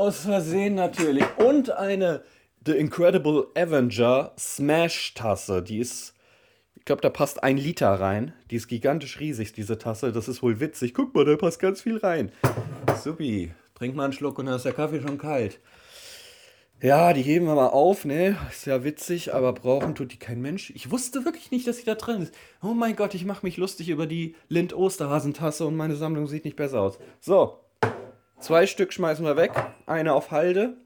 Aus 0.00 0.20
Versehen 0.20 0.76
natürlich. 0.76 1.26
Und 1.36 1.72
eine 1.72 2.22
The 2.64 2.72
Incredible 2.72 3.48
Avenger 3.54 4.32
Smash 4.38 5.12
Tasse. 5.12 5.62
Die 5.62 5.76
ist, 5.76 6.14
ich 6.74 6.86
glaube, 6.86 7.02
da 7.02 7.10
passt 7.10 7.42
ein 7.42 7.58
Liter 7.58 7.90
rein. 7.90 8.32
Die 8.50 8.56
ist 8.56 8.68
gigantisch 8.68 9.20
riesig, 9.20 9.52
diese 9.52 9.76
Tasse. 9.76 10.10
Das 10.10 10.26
ist 10.26 10.42
wohl 10.42 10.58
witzig. 10.58 10.94
Guck 10.94 11.14
mal, 11.14 11.26
da 11.26 11.36
passt 11.36 11.60
ganz 11.60 11.82
viel 11.82 11.98
rein. 11.98 12.32
Supi. 12.96 13.52
Trink 13.74 13.94
mal 13.94 14.04
einen 14.04 14.14
Schluck 14.14 14.38
und 14.38 14.46
dann 14.46 14.54
ist 14.54 14.64
der 14.64 14.72
Kaffee 14.72 15.02
schon 15.02 15.18
kalt. 15.18 15.60
Ja, 16.80 17.12
die 17.12 17.20
heben 17.20 17.44
wir 17.44 17.54
mal 17.54 17.68
auf, 17.68 18.06
ne? 18.06 18.38
Ist 18.50 18.64
ja 18.64 18.82
witzig, 18.82 19.34
aber 19.34 19.52
brauchen 19.52 19.94
tut 19.94 20.12
die 20.12 20.18
kein 20.18 20.40
Mensch. 20.40 20.70
Ich 20.70 20.90
wusste 20.90 21.26
wirklich 21.26 21.50
nicht, 21.50 21.66
dass 21.66 21.76
sie 21.76 21.84
da 21.84 21.94
drin 21.94 22.22
ist. 22.22 22.34
Oh 22.62 22.72
mein 22.72 22.96
Gott, 22.96 23.14
ich 23.14 23.26
mache 23.26 23.44
mich 23.44 23.58
lustig 23.58 23.90
über 23.90 24.06
die 24.06 24.34
Lind-Osterhasentasse 24.48 25.66
und 25.66 25.76
meine 25.76 25.96
Sammlung 25.96 26.26
sieht 26.26 26.46
nicht 26.46 26.56
besser 26.56 26.80
aus. 26.80 26.98
So, 27.20 27.60
zwei 28.40 28.66
Stück 28.66 28.92
schmeißen 28.92 29.24
wir 29.24 29.36
weg. 29.36 29.52
Eine 29.86 30.14
auf 30.14 30.30
Halde. 30.30 30.76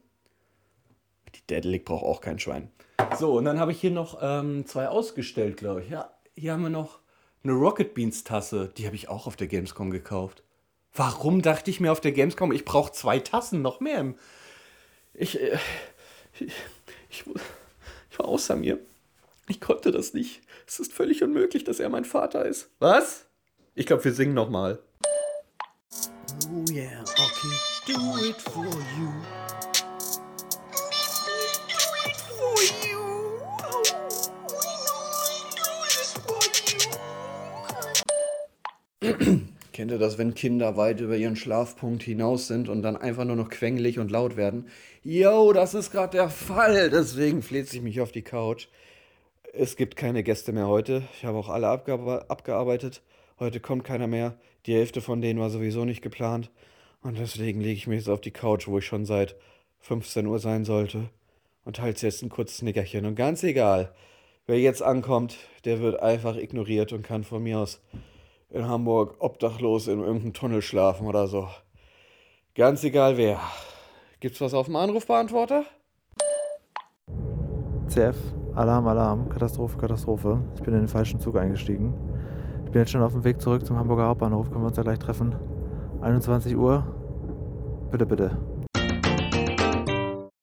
Die 1.35 1.45
Dedelic 1.47 1.85
braucht 1.85 2.05
auch 2.05 2.21
kein 2.21 2.39
Schwein. 2.39 2.71
So, 3.17 3.37
und 3.37 3.45
dann 3.45 3.59
habe 3.59 3.71
ich 3.71 3.81
hier 3.81 3.91
noch 3.91 4.19
ähm, 4.21 4.65
zwei 4.65 4.87
ausgestellt, 4.87 5.57
glaube 5.57 5.81
ich. 5.81 5.89
Ja, 5.89 6.11
hier 6.35 6.53
haben 6.53 6.63
wir 6.63 6.69
noch 6.69 6.99
eine 7.43 7.53
Rocket 7.53 7.93
Beans 7.93 8.23
Tasse. 8.23 8.71
Die 8.77 8.85
habe 8.85 8.95
ich 8.95 9.09
auch 9.09 9.27
auf 9.27 9.35
der 9.35 9.47
Gamescom 9.47 9.91
gekauft. 9.91 10.43
Warum 10.93 11.41
dachte 11.41 11.69
ich 11.69 11.79
mir 11.79 11.91
auf 11.91 12.01
der 12.01 12.13
Gamescom, 12.13 12.51
ich 12.51 12.63
brauche 12.63 12.91
zwei 12.91 13.19
Tassen, 13.19 13.61
noch 13.61 13.79
mehr 13.79 14.13
ich, 15.17 15.39
äh, 15.41 15.57
ich, 16.39 16.53
ich, 17.09 17.23
ich 18.09 18.19
war 18.19 18.27
außer 18.27 18.55
mir. 18.55 18.79
Ich 19.47 19.61
konnte 19.61 19.91
das 19.91 20.13
nicht. 20.13 20.41
Es 20.67 20.79
ist 20.79 20.93
völlig 20.93 21.23
unmöglich, 21.23 21.63
dass 21.63 21.79
er 21.79 21.89
mein 21.89 22.05
Vater 22.05 22.45
ist. 22.45 22.69
Was? 22.79 23.27
Ich 23.75 23.85
glaube, 23.85 24.03
wir 24.03 24.13
singen 24.13 24.33
nochmal. 24.33 24.79
Oh 26.51 26.65
yeah, 26.71 27.01
okay, 27.01 27.55
do 27.85 28.17
it 28.25 28.35
for 28.41 28.65
you. 28.97 29.11
Kennt 39.75 39.91
ihr 39.91 39.99
das, 39.99 40.17
wenn 40.17 40.33
Kinder 40.33 40.77
weit 40.77 41.01
über 41.01 41.17
ihren 41.17 41.35
Schlafpunkt 41.35 42.01
hinaus 42.01 42.47
sind 42.47 42.69
und 42.69 42.81
dann 42.81 42.95
einfach 42.95 43.25
nur 43.25 43.35
noch 43.35 43.49
quengelig 43.49 43.99
und 43.99 44.09
laut 44.09 44.37
werden? 44.37 44.67
Yo, 45.03 45.51
das 45.51 45.73
ist 45.73 45.91
gerade 45.91 46.17
der 46.17 46.29
Fall. 46.29 46.89
Deswegen 46.89 47.41
fläzt 47.41 47.73
ich 47.73 47.81
mich 47.81 47.99
auf 47.99 48.13
die 48.13 48.21
Couch. 48.21 48.67
Es 49.53 49.75
gibt 49.75 49.95
keine 49.95 50.23
Gäste 50.23 50.53
mehr 50.53 50.67
heute. 50.67 51.03
Ich 51.17 51.25
habe 51.25 51.37
auch 51.37 51.49
alle 51.49 51.67
abge 51.67 52.25
abgearbeitet. 52.29 53.01
Heute 53.37 53.59
kommt 53.59 53.83
keiner 53.83 54.07
mehr. 54.07 54.37
Die 54.65 54.73
Hälfte 54.73 55.01
von 55.01 55.19
denen 55.19 55.41
war 55.41 55.49
sowieso 55.49 55.83
nicht 55.83 56.01
geplant. 56.01 56.51
Und 57.01 57.17
deswegen 57.17 57.59
lege 57.59 57.73
ich 57.73 57.85
mich 57.85 57.97
jetzt 57.97 58.09
auf 58.09 58.21
die 58.21 58.31
Couch, 58.31 58.67
wo 58.67 58.77
ich 58.77 58.85
schon 58.85 59.05
seit 59.05 59.35
15 59.79 60.25
Uhr 60.25 60.39
sein 60.39 60.63
sollte. 60.63 61.09
Und 61.65 61.81
halte 61.81 62.05
jetzt 62.05 62.23
ein 62.23 62.29
kurzes 62.29 62.61
Nickerchen. 62.61 63.05
Und 63.05 63.15
ganz 63.15 63.43
egal, 63.43 63.93
wer 64.45 64.59
jetzt 64.59 64.81
ankommt, 64.81 65.37
der 65.65 65.81
wird 65.81 65.99
einfach 66.01 66.37
ignoriert 66.37 66.93
und 66.93 67.01
kann 67.01 67.25
von 67.25 67.43
mir 67.43 67.59
aus 67.59 67.81
in 68.49 68.67
Hamburg 68.69 69.17
obdachlos 69.19 69.87
in 69.87 69.99
irgendeinem 69.99 70.33
Tunnel 70.33 70.61
schlafen 70.61 71.05
oder 71.05 71.27
so. 71.27 71.49
Ganz 72.53 72.85
egal 72.85 73.17
wer. 73.17 73.41
Gibt's 74.21 74.39
was 74.39 74.53
auf 74.53 74.67
dem 74.67 74.77
Anrufbeantworter? 74.77 75.65
CF, 77.89 78.15
Alarm, 78.55 78.87
Alarm, 78.87 79.27
Katastrophe, 79.27 79.77
Katastrophe. 79.77 80.41
Ich 80.55 80.61
bin 80.61 80.73
in 80.73 80.81
den 80.81 80.87
falschen 80.87 81.19
Zug 81.19 81.35
eingestiegen. 81.35 82.04
Bin 82.75 82.81
jetzt 82.81 82.91
schon 82.91 83.03
auf 83.03 83.13
dem 83.13 83.23
Weg 83.23 83.39
zurück 83.39 83.65
zum 83.65 83.77
Hamburger 83.77 84.07
Hauptbahnhof. 84.07 84.49
Können 84.49 84.63
wir 84.63 84.67
uns 84.67 84.75
da 84.75 84.81
gleich 84.81 84.99
treffen? 84.99 85.33
21 86.01 86.57
Uhr? 86.57 86.83
Bitte, 87.89 88.05
bitte. 88.05 88.31